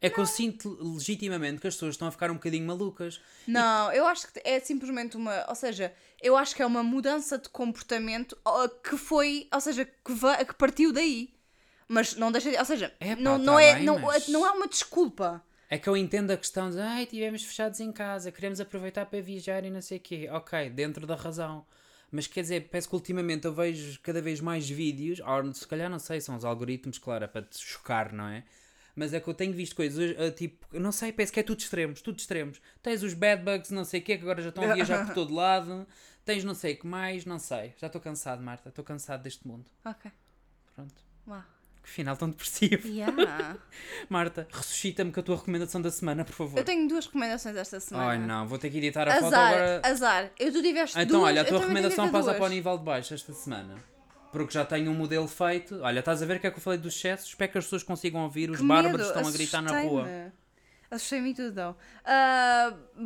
[0.00, 3.20] É que eu sinto legitimamente que as pessoas estão a ficar um bocadinho malucas.
[3.48, 5.44] Não, eu acho que é simplesmente uma.
[5.48, 5.92] Ou seja,
[6.22, 8.36] eu acho que é uma mudança de comportamento
[8.82, 9.48] que foi.
[9.52, 11.30] Ou seja, que, va- que partiu daí.
[11.86, 12.56] Mas não deixa de.
[12.58, 15.42] Ou seja, Epá, não, tá não, é, bem, não, mas- não é uma desculpa.
[15.70, 19.20] É que eu entendo a questão de ai, estivemos fechados em casa, queremos aproveitar para
[19.20, 20.28] viajar e não sei o quê.
[20.32, 21.64] Ok, dentro da razão.
[22.10, 25.90] Mas quer dizer, parece que ultimamente eu vejo cada vez mais vídeos, ou se calhar
[25.90, 28.44] não sei, são os algoritmos, claro, é para te chocar, não é?
[28.98, 31.42] Mas é que eu tenho visto coisas, eh, tipo, eu não sei, parece que é
[31.44, 32.60] tudo extremos, tudo extremos.
[32.82, 35.14] Tens os bad bugs, não sei o quê, que agora já estão a viajar por
[35.14, 35.86] todo lado.
[36.24, 37.72] Tens não sei o que mais, não sei.
[37.78, 39.66] Já estou cansado, Marta, estou cansado deste mundo.
[39.84, 40.10] Ok.
[40.74, 40.94] Pronto.
[41.28, 41.44] Uau.
[41.80, 42.88] Que final tão depressivo.
[42.88, 43.56] Yeah.
[44.10, 46.58] Marta, ressuscita-me com a tua recomendação da semana, por favor.
[46.58, 48.10] eu tenho duas recomendações esta semana.
[48.10, 49.80] Ai não, vou ter que editar a foto Azar, agora.
[49.84, 50.30] azar.
[50.40, 52.84] Eu, tu tiveste Então, duas, olha, a tua recomendação que passa para o nível de
[52.84, 53.76] baixo esta semana.
[54.32, 55.80] Porque já tenho um modelo feito.
[55.82, 57.28] Olha, estás a ver o que é que eu falei dos excessos?
[57.28, 60.06] Espero que as pessoas consigam ouvir os Que bárbaros medo, estão a gritar na rua.
[60.90, 61.34] assustei-me.
[61.34, 61.76] Tudo, não.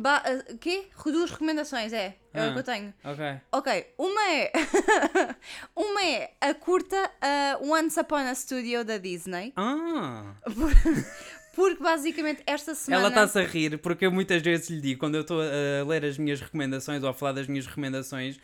[0.01, 0.87] Ba- ah, quê?
[1.05, 2.17] Duas recomendações, é.
[2.33, 2.53] É o Ah.
[2.53, 2.93] que eu tenho.
[3.03, 3.25] Ok.
[3.51, 4.51] Ok, uma é.
[5.75, 9.53] uma é a curta ah, Once Upon a Studio da Disney.
[9.55, 10.35] Ah!
[11.55, 13.03] Porque basicamente esta semana.
[13.03, 16.03] Ela está-se a rir porque eu muitas vezes lhe digo, quando eu estou a ler
[16.03, 18.39] as minhas recomendações ou a falar das minhas recomendações,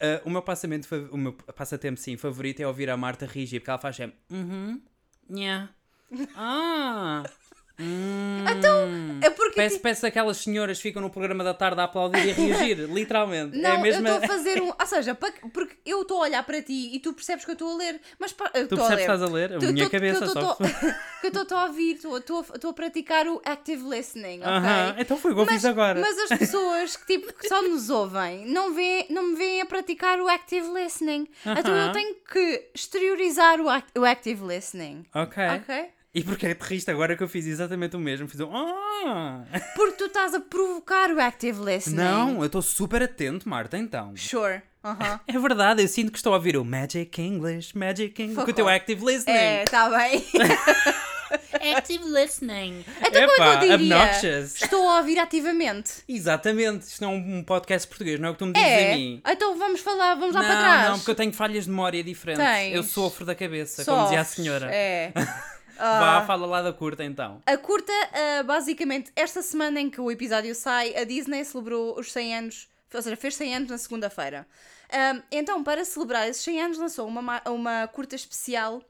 [0.00, 3.70] ah, o meu passamento, o meu passatempo sim, favorito é ouvir a Marta rigir, porque
[3.70, 4.80] ela faz sempre uhum,
[5.28, 5.70] nha,
[6.36, 7.22] ah,
[7.78, 8.88] então,
[9.20, 9.68] É porque.
[9.68, 12.78] Tipo, parece aquelas senhoras que ficam no programa da tarde a aplaudir e a reagir,
[12.92, 13.56] literalmente.
[13.58, 14.68] Não, é mesmo eu estou a fazer um.
[14.68, 17.72] Ou seja, porque eu estou a olhar para ti e tu percebes que eu estou
[17.72, 18.32] a ler, mas.
[18.32, 19.52] pa- Tu estou a percebes que estás a ler?
[19.54, 20.56] A Tu- minha tu- cabeça que eu só.
[21.24, 24.50] Que eu estou a ouvir, estou- a- praticar o active listening, ok?
[24.50, 25.98] Aham, Então foi o que eu fiz agora.
[26.00, 29.66] Mas as pessoas que, tipo, que só nos ouvem não, vê, não me veem a
[29.66, 31.26] praticar o active listening.
[31.46, 35.06] Então eu tenho que exteriorizar o, act- o active listening.
[35.14, 35.42] Ok.
[35.56, 35.86] Ok?
[36.14, 38.28] E porquê é que te riste agora que eu fiz exatamente o mesmo?
[38.28, 38.48] Fiz um.
[38.54, 39.44] Ah!
[39.74, 41.96] Porque tu estás a provocar o active listening.
[41.96, 44.14] Não, eu estou super atento, Marta, então.
[44.16, 44.62] Sure.
[44.84, 45.18] Aham.
[45.26, 48.50] É verdade, eu sinto que estou a ouvir o Magic English, Magic English, Fuck com
[48.52, 49.34] o teu active listening.
[49.36, 50.24] É, está bem.
[51.76, 52.84] Active listening.
[53.00, 53.96] Então como é que eu diria?
[53.96, 54.62] obnoxious.
[54.62, 55.90] Estou a ouvir ativamente.
[56.08, 58.92] Exatamente, isto não é um podcast português, não é o que tu me dizes É.
[58.92, 59.22] a mim.
[59.26, 60.88] Então vamos falar, vamos lá não, para trás.
[60.90, 62.44] não, porque eu tenho falhas de memória diferentes.
[62.44, 62.74] Tens.
[62.76, 64.44] Eu sofro da cabeça, como dizia a Sofres.
[64.44, 64.68] senhora.
[64.72, 65.12] É.
[65.76, 66.26] Vá, Ah.
[66.26, 67.40] fala lá da curta então.
[67.46, 72.12] A curta, ah, basicamente, esta semana em que o episódio sai, a Disney celebrou os
[72.12, 74.46] 100 anos, ou seja, fez 100 anos na segunda-feira.
[74.90, 78.82] Ah, então, para celebrar esses 100 anos, lançou uma, ma- uma curta especial.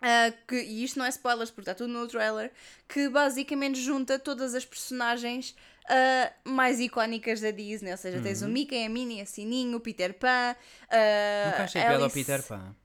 [0.00, 2.52] ah, que, e isto não é spoilers porque está tudo no trailer,
[2.88, 5.56] que basicamente junta todas as personagens
[5.90, 7.90] ah, mais icónicas da Disney.
[7.90, 10.54] Ou seja, tens o Mickey, a Minnie, a Sininho, o Peter Pan.
[10.90, 12.76] ah, Nunca achei piada ao Peter Pan.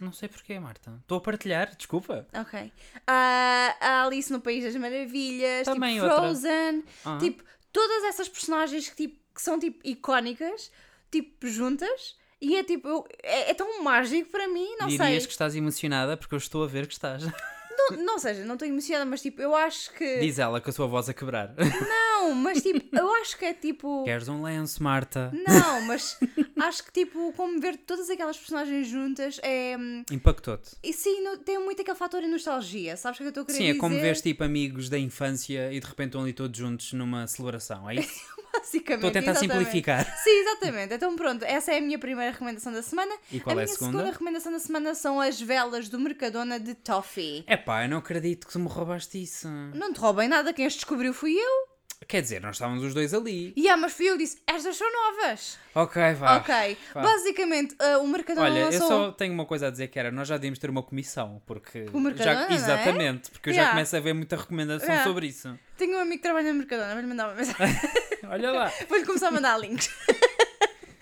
[0.00, 0.92] Não sei porquê, Marta.
[1.02, 2.26] Estou a partilhar, desculpa.
[2.34, 2.72] Ok.
[3.06, 6.20] Ah, a Alice no País das Maravilhas, Também tipo outra.
[6.22, 7.18] Frozen, Ah.
[7.20, 10.70] tipo, todas essas personagens que, tipo, que são tipo icónicas,
[11.10, 15.26] tipo, juntas, e é tipo, eu- é, é tão mágico para mim, não Dirias sei.
[15.26, 17.22] que estás emocionada porque eu estou a ver que estás.
[17.76, 20.18] Não, não seja, não estou emocionada, mas tipo, eu acho que.
[20.20, 21.54] Diz ela com a sua voz a quebrar.
[21.56, 24.04] Não, mas tipo, eu acho que é tipo.
[24.04, 25.32] Queres um lenço, Marta?
[25.32, 26.16] Não, mas
[26.60, 29.76] acho que tipo, como ver todas aquelas personagens juntas é.
[29.78, 30.70] hum, Impactou-te.
[30.82, 33.46] E sim, no- tem muito aquele fator de nostalgia, sabes o que eu estou a
[33.46, 33.76] querer Sim, dizer?
[33.76, 37.26] é como vês tipo amigos da infância e de repente estão ali todos juntos numa
[37.26, 38.20] celebração, é isso?
[38.52, 39.06] Basicamente.
[39.06, 39.52] Estou a tentar exatamente.
[39.58, 40.18] simplificar.
[40.22, 40.94] Sim, exatamente.
[40.94, 43.12] Então pronto, essa é a minha primeira recomendação da semana.
[43.32, 44.04] E qual a é a minha segunda?
[44.10, 47.44] recomendação da semana são as velas do Mercadona de Toffee.
[47.62, 49.48] Epá, eu não acredito que tu me roubaste isso.
[49.48, 51.72] Não te roubem nada, quem as descobriu fui eu.
[52.08, 53.52] Quer dizer, nós estávamos os dois ali.
[53.56, 55.56] E ah, mas fui eu que disse, estas são novas.
[55.72, 56.38] Ok, vá.
[56.38, 56.76] ok.
[56.92, 57.02] vá.
[57.02, 58.88] Basicamente, ah, o Mercadona Olha, eu lançou...
[58.88, 61.86] só tenho uma coisa a dizer que era, nós já devíamos ter uma comissão, porque...
[61.92, 62.54] O Mercadona, já, é?
[62.54, 63.76] Exatamente, porque eu já Yeah.
[63.76, 65.04] começo a ver muita recomendação Yeah.
[65.04, 65.56] sobre isso.
[65.78, 67.80] Tenho um amigo que trabalha no Mercadona, vou-lhe mandar uma mensagem.
[68.28, 68.72] Olha lá.
[68.88, 69.88] Vou-lhe começar a mandar links.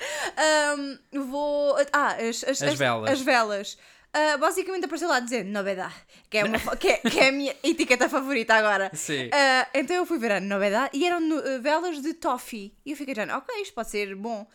[0.37, 0.99] Ahm,
[1.31, 1.77] vou.
[1.93, 3.11] Ah, as, as, As velas.
[3.11, 3.79] As velas.
[4.13, 5.95] Ah, basicamente apareceu lá a dizer novidade,
[6.29, 8.91] que é, uma, que, é, que é a minha etiqueta favorita agora.
[8.93, 9.31] Sim.
[9.33, 12.75] Ah, então eu fui ver a novidade e eram ah, velas de toffee.
[12.85, 14.47] E eu fiquei já, ok, isto pode ser bom.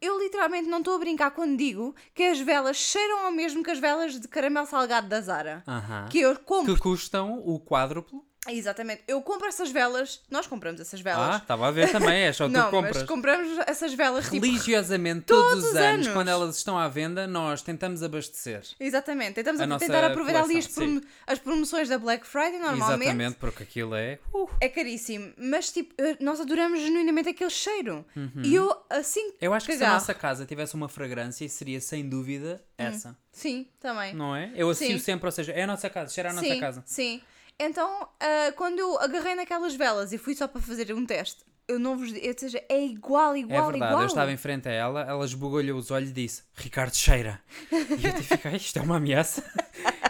[0.00, 3.70] Eu literalmente não estou a brincar quando digo que as velas cheiram ao mesmo que
[3.70, 5.62] as velas de caramelo salgado da Zara.
[5.66, 6.08] Aham.
[6.10, 6.74] Que eu compro.
[6.74, 8.22] Que custam o quádruplo.
[8.48, 9.02] Exatamente.
[9.08, 10.20] Eu compro essas velas.
[10.30, 11.36] Nós compramos essas Ah, velas.
[11.42, 12.96] estava a ver também, é só tu não, compras.
[12.98, 16.08] mas compramos essas velas tipo Religiosamente, todos, todos os os anos, anos.
[16.08, 18.62] quando elas estão à venda, nós tentamos abastecer.
[18.78, 23.02] Exatamente, tentamos A tentar aproveitar ali as, coleção, as promoções da Black Friday normalmente.
[23.02, 24.18] Exatamente, porque aquilo é.
[24.60, 28.04] É caríssimo, mas tipo, nós adoramos genuinamente aquele cheiro.
[28.42, 29.32] E eu assim Uhum.
[29.40, 33.16] Eu acho que se a nossa casa tivesse uma fragrância, seria sem dúvida essa.
[33.32, 34.14] Sim, também.
[34.14, 34.52] Não é?
[34.54, 34.98] Eu associo Hum.
[35.00, 36.82] Sempre, ou seja, é a nossa casa, cheira a nossa sim, casa.
[36.86, 37.20] sim.
[37.58, 41.78] Então, ah, quando eu agarrei naquelas velas e fui só para fazer um teste, eu
[41.78, 44.02] não vos digo, ou seja, é igual, É igual, verdade, igual.
[44.02, 47.40] eu estava em frente a ela, ela esbugalhou os olhos e disse: Ricardo cheira.
[47.72, 49.42] E eu tive que ficar, isto é uma ameaça.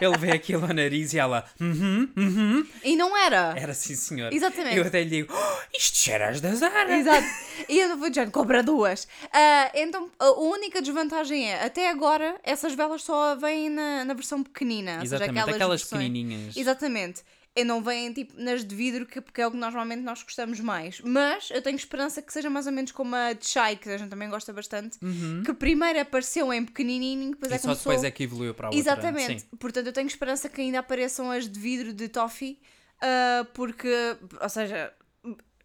[0.01, 2.67] Ele vê aquilo ao nariz e ela, uhum, uhum.
[2.83, 3.53] E não era.
[3.57, 4.33] Era assim, senhor.
[4.33, 4.75] Exatamente.
[4.75, 6.97] Eu até lhe digo: "Oh, isto cheira às da Zara.
[6.97, 7.25] Exato.
[7.69, 9.07] E eu vou dizer, compra duas.
[9.31, 14.43] Ah, então, a única desvantagem é, até agora, essas velas só vêm na, na versão
[14.43, 14.95] pequenina.
[14.95, 16.57] ou seja, Exatamente, aquelas versões- pequenininhas.
[16.57, 17.21] Exatamente.
[17.57, 20.59] E não vêm tipo nas de vidro, que, porque é o que normalmente nós gostamos
[20.59, 20.99] mais.
[20.99, 23.97] Mas eu tenho esperança que seja mais ou menos como a de Chai, que a
[23.97, 24.99] gente também gosta bastante.
[25.45, 27.55] Que primeiro apareceu em pequenininho, depois Uhum.
[27.55, 27.91] E é só começou...
[27.93, 28.79] depois é que evoluiu para a outra.
[28.79, 29.41] Exatamente.
[29.43, 29.47] Sim.
[29.57, 32.59] Portanto, eu tenho esperança que ainda apareçam as de vidro de toffee,
[33.01, 34.91] ah, porque, ou seja,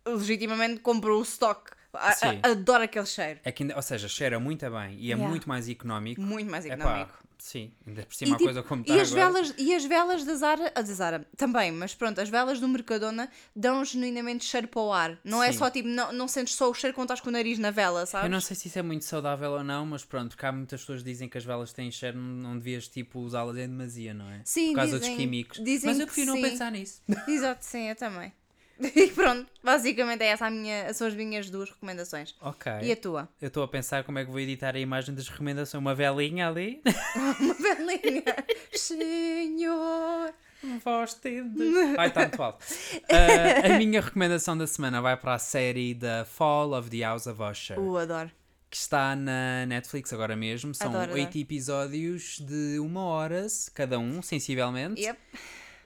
[0.06, 1.70] legitimamente comprou o stock.
[1.92, 2.38] A- a- Sim.
[2.42, 3.40] Adoro aquele cheiro.
[3.42, 5.28] É que ou seja, cheira muito bem e é Yeah.
[5.28, 6.20] muito mais económico.
[6.20, 7.18] Muito mais Epá, económico.
[7.42, 9.32] Sim, ainda por cima E, a tipo, coisa como está E as, agora.
[9.32, 12.68] velas, e as velas da Zara, a da Zara também, mas pronto, as velas do
[12.68, 15.18] Mercadona dão genuinamente cheiro para o ar.
[15.24, 15.58] Não é Sim.
[15.58, 18.04] só tipo, não, não sentes só o cheiro quando estás com o nariz na vela,
[18.04, 18.26] sabes?
[18.26, 20.80] Eu não sei se isso é muito saudável ou não, mas pronto, porque há muitas
[20.80, 24.28] pessoas que dizem que as velas têm cheiro, não devias tipo usá-las em demasia, não
[24.28, 24.42] é?
[24.44, 25.58] Sim, Por causa dizem- dos químicos.
[25.64, 27.00] dizem mas eu prefiro não pensar nisso.
[27.26, 28.32] Exato, sim, eu também.
[28.96, 32.34] E pronto, basicamente é essa a minha, são as minhas duas recomendações.
[32.40, 32.72] Ok.
[32.82, 33.28] E a tua?
[33.40, 35.80] Eu estou a pensar como é que vou editar a imagem das recomendações.
[35.80, 36.82] Uma velinha ali.
[37.40, 38.24] Uma velinha.
[38.72, 40.32] Senhor.
[40.84, 41.62] Voz tende.
[41.96, 42.64] Ai, está muito alto.
[43.10, 47.26] Ah, a minha recomendação da semana vai para a série The Fall of the House
[47.26, 47.78] of Usher.
[47.78, 48.30] Uh, adoro.
[48.70, 50.74] que está na Netflix agora mesmo.
[50.74, 55.00] São oito episódios de uma hora cada um, sensivelmente.
[55.00, 55.18] Yep.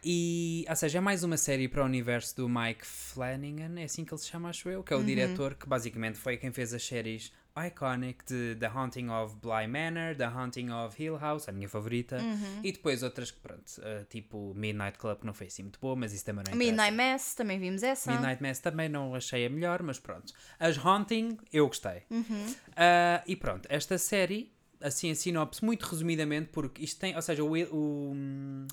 [0.04, 4.04] E, ou seja, é mais uma série para o universo do Mike Flanagan, é assim
[4.04, 5.04] que ele se chama, acho eu, que é o Uhum.
[5.06, 10.16] diretor que basicamente foi quem fez as séries Iconic de The Haunting of Bly Manor,
[10.16, 12.60] The Haunting of Hill House, a minha favorita, Uhum.
[12.64, 15.94] e depois outras que, pronto, uh, tipo Midnight Club, que não foi assim muito boa,
[15.96, 16.82] mas isso também não interessa.
[16.90, 18.10] Midnight Mass, também vimos essa.
[18.10, 20.34] Midnight Mass também não achei a melhor, mas pronto.
[20.58, 22.02] As Haunting, eu gostei.
[22.10, 22.54] Uhum.
[22.76, 27.44] Ah, e pronto, esta série, assim a sinopse, muito resumidamente, porque isto tem, ou seja,
[27.44, 28.66] o, o,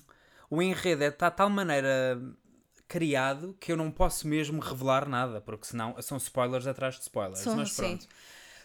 [0.52, 2.20] o enredo é de tal maneira
[2.86, 7.38] criado que eu não posso mesmo revelar nada, porque senão são spoilers atrás de spoilers.
[7.38, 7.96] São, mas sim.
[7.96, 8.06] pronto.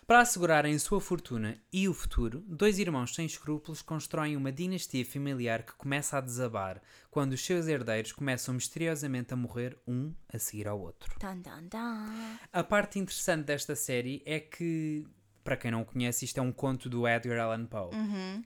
[0.05, 5.63] Para assegurarem sua fortuna e o futuro, dois irmãos sem escrúpulos constroem uma dinastia familiar
[5.63, 10.67] que começa a desabar quando os seus herdeiros começam misteriosamente a morrer um a seguir
[10.67, 11.17] ao outro.
[11.19, 12.38] Tan, tan, tan.
[12.51, 15.07] A parte interessante desta série é que,
[15.47, 17.89] para quem não o conhece, isto é um conto do Edgar Allan Poe,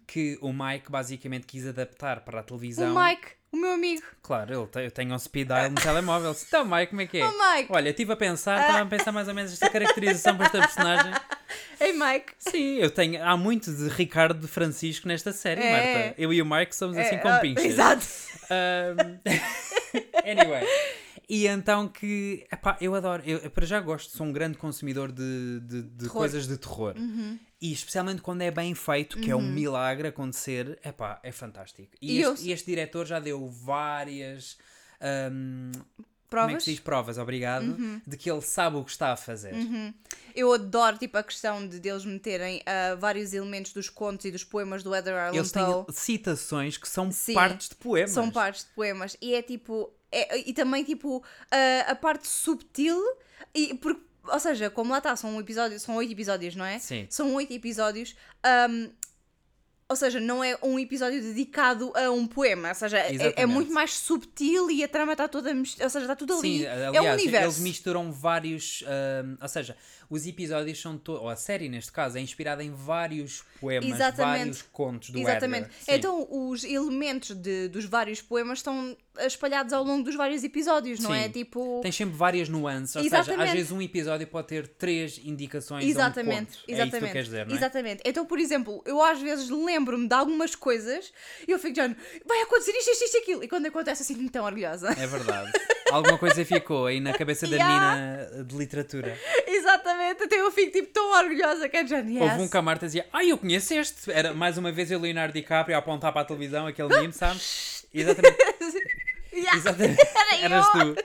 [0.05, 2.95] que o Mike basicamente quis adaptar para a televisão.
[2.95, 4.03] O Mike, o meu amigo.
[4.21, 6.35] Claro, ele tem, eu tenho um speed dial no telemóvel.
[6.47, 7.25] Então, Mike, como é que é?
[7.27, 7.71] Oh, Mike.
[7.73, 11.11] Olha, estive a pensar, estava a pensar mais ou menos esta caracterização para esta personagem.
[11.81, 12.33] Ei, Mike.
[12.37, 13.23] Sim, eu tenho.
[13.23, 15.71] Há muito de Ricardo de Francisco nesta série, É.
[15.71, 16.21] Marta.
[16.21, 17.65] Eu e o Mike somos assim É, com ah, pinchas.
[17.65, 18.05] Exato.
[18.51, 19.17] Um,
[20.23, 20.67] anyway.
[21.33, 22.45] E então que.
[22.51, 23.23] Epá, eu adoro.
[23.25, 26.05] Eu, para já gosto, sou um grande consumidor de, de, de.
[26.05, 26.11] Uhum.
[26.11, 26.93] coisas de terror.
[27.61, 31.93] E especialmente quando é bem feito, que é um milagre acontecer, epá, é fantástico.
[32.01, 34.57] E, E este, este diretor já deu várias.
[35.31, 36.53] um, como é que Provas?
[36.53, 36.59] Uhum.
[36.59, 36.79] se diz?
[36.81, 38.01] Provas, obrigado.
[38.05, 39.53] De que ele sabe o que está a fazer.
[40.35, 44.43] Eu adoro tipo, a questão de deles meterem ah, vários elementos dos contos e dos
[44.43, 45.85] poemas do Edgar Allan Eles têm Poe.
[45.93, 48.11] citações que são Sim, partes de poemas.
[48.11, 49.15] São partes de poemas.
[49.21, 49.93] E é tipo.
[50.11, 52.99] É- e também tipo a, a parte subtil.
[53.53, 56.79] E, porque, ou seja, como lá está, são, um episódio, são oito episódios, não é?
[56.79, 57.07] Sim.
[57.09, 58.15] São oito episódios.
[58.43, 58.89] ahm,
[59.89, 62.69] ou seja, não é um episódio dedicado a um poema.
[62.69, 65.51] Ou seja, é, é muito mais subtil e a trama está toda.
[65.53, 66.59] Ou seja, está tudo ali.
[66.59, 67.45] Sim, é um aliás, universo.
[67.47, 68.85] eles misturam vários.
[68.87, 69.75] ahm, ou seja,
[70.11, 70.97] os episódios são.
[70.97, 74.39] To ou a série, neste caso, é inspirada em vários poemas, Exatamente.
[74.39, 75.69] vários contos do Exatamente.
[75.69, 75.95] Edgar.
[75.95, 81.13] Então, os elementos de, dos vários poemas estão espalhados ao longo dos vários episódios, não
[81.13, 81.23] é?
[81.23, 81.29] Sim.
[81.29, 81.79] tipo.
[81.81, 83.47] Tem sempre várias nuances, ou seja, Exatamente.
[83.47, 86.51] às vezes um episódio pode ter três indicações Exatamente, um conto.
[86.51, 86.91] É isso exatamente.
[86.91, 87.57] que tu queres dizer, não é?
[87.57, 88.03] Exatamente.
[88.05, 91.13] Então, por exemplo, eu às vezes lembro-me de algumas coisas
[91.47, 91.87] e eu fico já,
[92.25, 93.43] vai acontecer isto, isto, isto, aquilo.
[93.45, 94.89] E quando acontece assim, tão orgulhosa.
[94.91, 95.51] É verdade.
[95.91, 97.95] Alguma coisa ficou aí na cabeça da Yeah.
[97.95, 99.17] menina de literatura.
[99.47, 100.23] Exatamente.
[100.23, 102.21] Até eu fico tipo tão orgulhosa que é já, yes.
[102.21, 104.11] Houve um que a Marta dizia, ai, eu conheço este.
[104.11, 107.85] Era mais uma vez o Leonardo DiCaprio a apontar para a televisão, aquele meme, sabes?
[107.93, 108.37] Exatamente.
[109.33, 109.55] Yeah.
[109.57, 110.01] Exatamente.
[110.01, 110.93] Era Eras eu.
[110.95, 111.03] tu.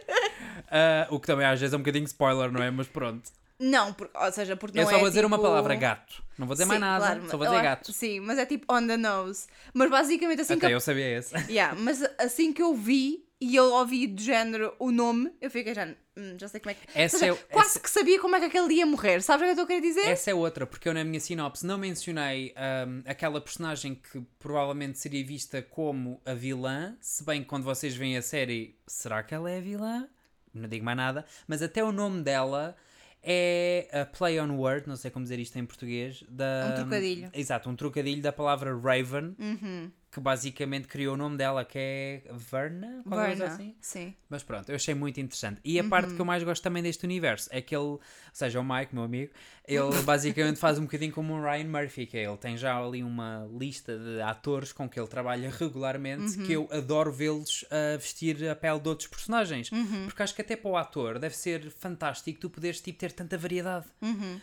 [0.69, 2.73] Ah, o que também às vezes é um bocadinho spoiler, não é?
[2.73, 3.31] Mas pronto.
[3.59, 6.21] Não, por- ou seja, porque não eu só é vou dizer uma tipo- palavra, gato.
[6.37, 7.93] Não vou dizer mais Sim, nada, claro, só vou dizer gato.
[7.93, 9.47] Sim, mas é tipo on the nose.
[9.73, 11.35] Mas basicamente assim que Até eu eu sabia esse.
[11.49, 15.75] Yeah, mas assim que eu vi e eu ouvi do género o nome, eu fiquei
[15.75, 16.81] já, hum, já sei como é que.
[16.95, 19.21] Essa seja, é quase essa- que sabia como é que aquele ia morrer.
[19.23, 20.09] Sabes o que eu estou a querer dizer?
[20.09, 24.99] Essa é outra, porque eu na minha sinopse não mencionei ahm, aquela personagem que provavelmente
[24.99, 29.35] seria vista como a vilã, se bem que quando vocês veem a série, será que
[29.35, 30.09] ela é a vilã?
[30.55, 32.75] Não digo mais nada, mas até o nome dela
[33.23, 36.25] é a play on word, não sei como dizer isto em português.
[36.29, 37.31] Da, Um trocadilho.
[37.35, 39.91] Exato, um trocadilho da palavra Raven, Uhum.
[40.11, 43.45] Que basicamente criou o nome dela, que é Verna, Verna.
[43.47, 43.75] assim.
[43.81, 44.15] Sim.
[44.29, 45.61] Mas pronto, eu achei muito interessante.
[45.65, 48.01] E a parte que eu mais gosto também deste universo é que ele, ou
[48.33, 49.33] seja, o Mike, meu amigo,
[49.67, 53.03] ele basicamente faz um bocadinho como o Ryan Murphy, que é ele tem já ali
[53.03, 58.49] uma lista de atores com que ele trabalha regularmente, que eu adoro vê-los a vestir
[58.49, 59.71] a pele de outros personagens.
[60.05, 63.37] Porque acho que até para o ator deve ser fantástico tu poderes tipo, ter tanta
[63.37, 63.87] variedade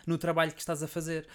[0.06, 1.28] no trabalho que estás a fazer.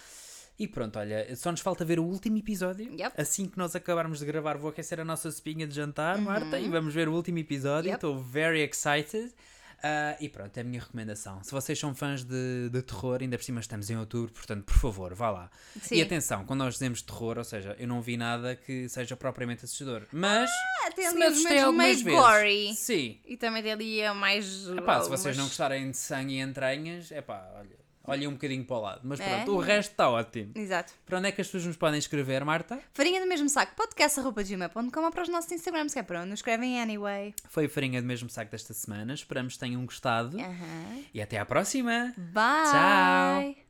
[0.59, 2.92] E pronto, olha, só nos falta ver o último episódio.
[2.92, 3.20] Yep.
[3.20, 6.68] Assim que nós acabarmos de gravar, vou aquecer a nossa espinha de jantar, Marta, e
[6.68, 7.90] vamos ver o último episódio.
[7.90, 7.94] Yep.
[7.96, 9.32] Estou very excited.
[9.80, 11.40] Ah, e pronto, é a minha recomendação.
[11.44, 14.74] Se vocês são fãs de, de terror, ainda por cima estamos em outubro, portanto, por
[14.74, 15.50] favor, vá lá.
[15.80, 15.94] Sim.
[15.94, 19.64] E atenção, quando nós dizemos terror, ou seja, eu não vi nada que seja propriamente
[19.64, 20.02] assustador.
[20.11, 20.50] Mas.
[20.84, 22.74] Ah, tem se ali me assustei algumas meio gory.
[22.74, 23.20] Sim.
[23.24, 24.66] E também tem ali a mais.
[24.66, 27.77] Epá, se algumas- vocês não gostarem de sangue e entranhas, é pá, olha,
[28.09, 29.00] olhem um bocadinho para o lado.
[29.04, 29.36] Mas É?
[29.36, 30.52] pronto, o resto está ótimo.
[30.54, 30.92] Exato.
[31.06, 32.78] Para onde é que as pessoas nos podem escrever, Marta?
[32.92, 36.38] Farinha do mesmo saco, podcast.gmail.com ou para os nossos Instagrams, que é para onde nos
[36.40, 37.34] escrevem anyway.
[37.48, 39.14] Foi a farinha do mesmo saco desta semana.
[39.14, 40.38] Esperamos que tenham gostado.
[40.38, 41.02] Aham.
[41.12, 42.12] E até à próxima!
[42.16, 43.54] Bye!
[43.54, 43.67] Tchau!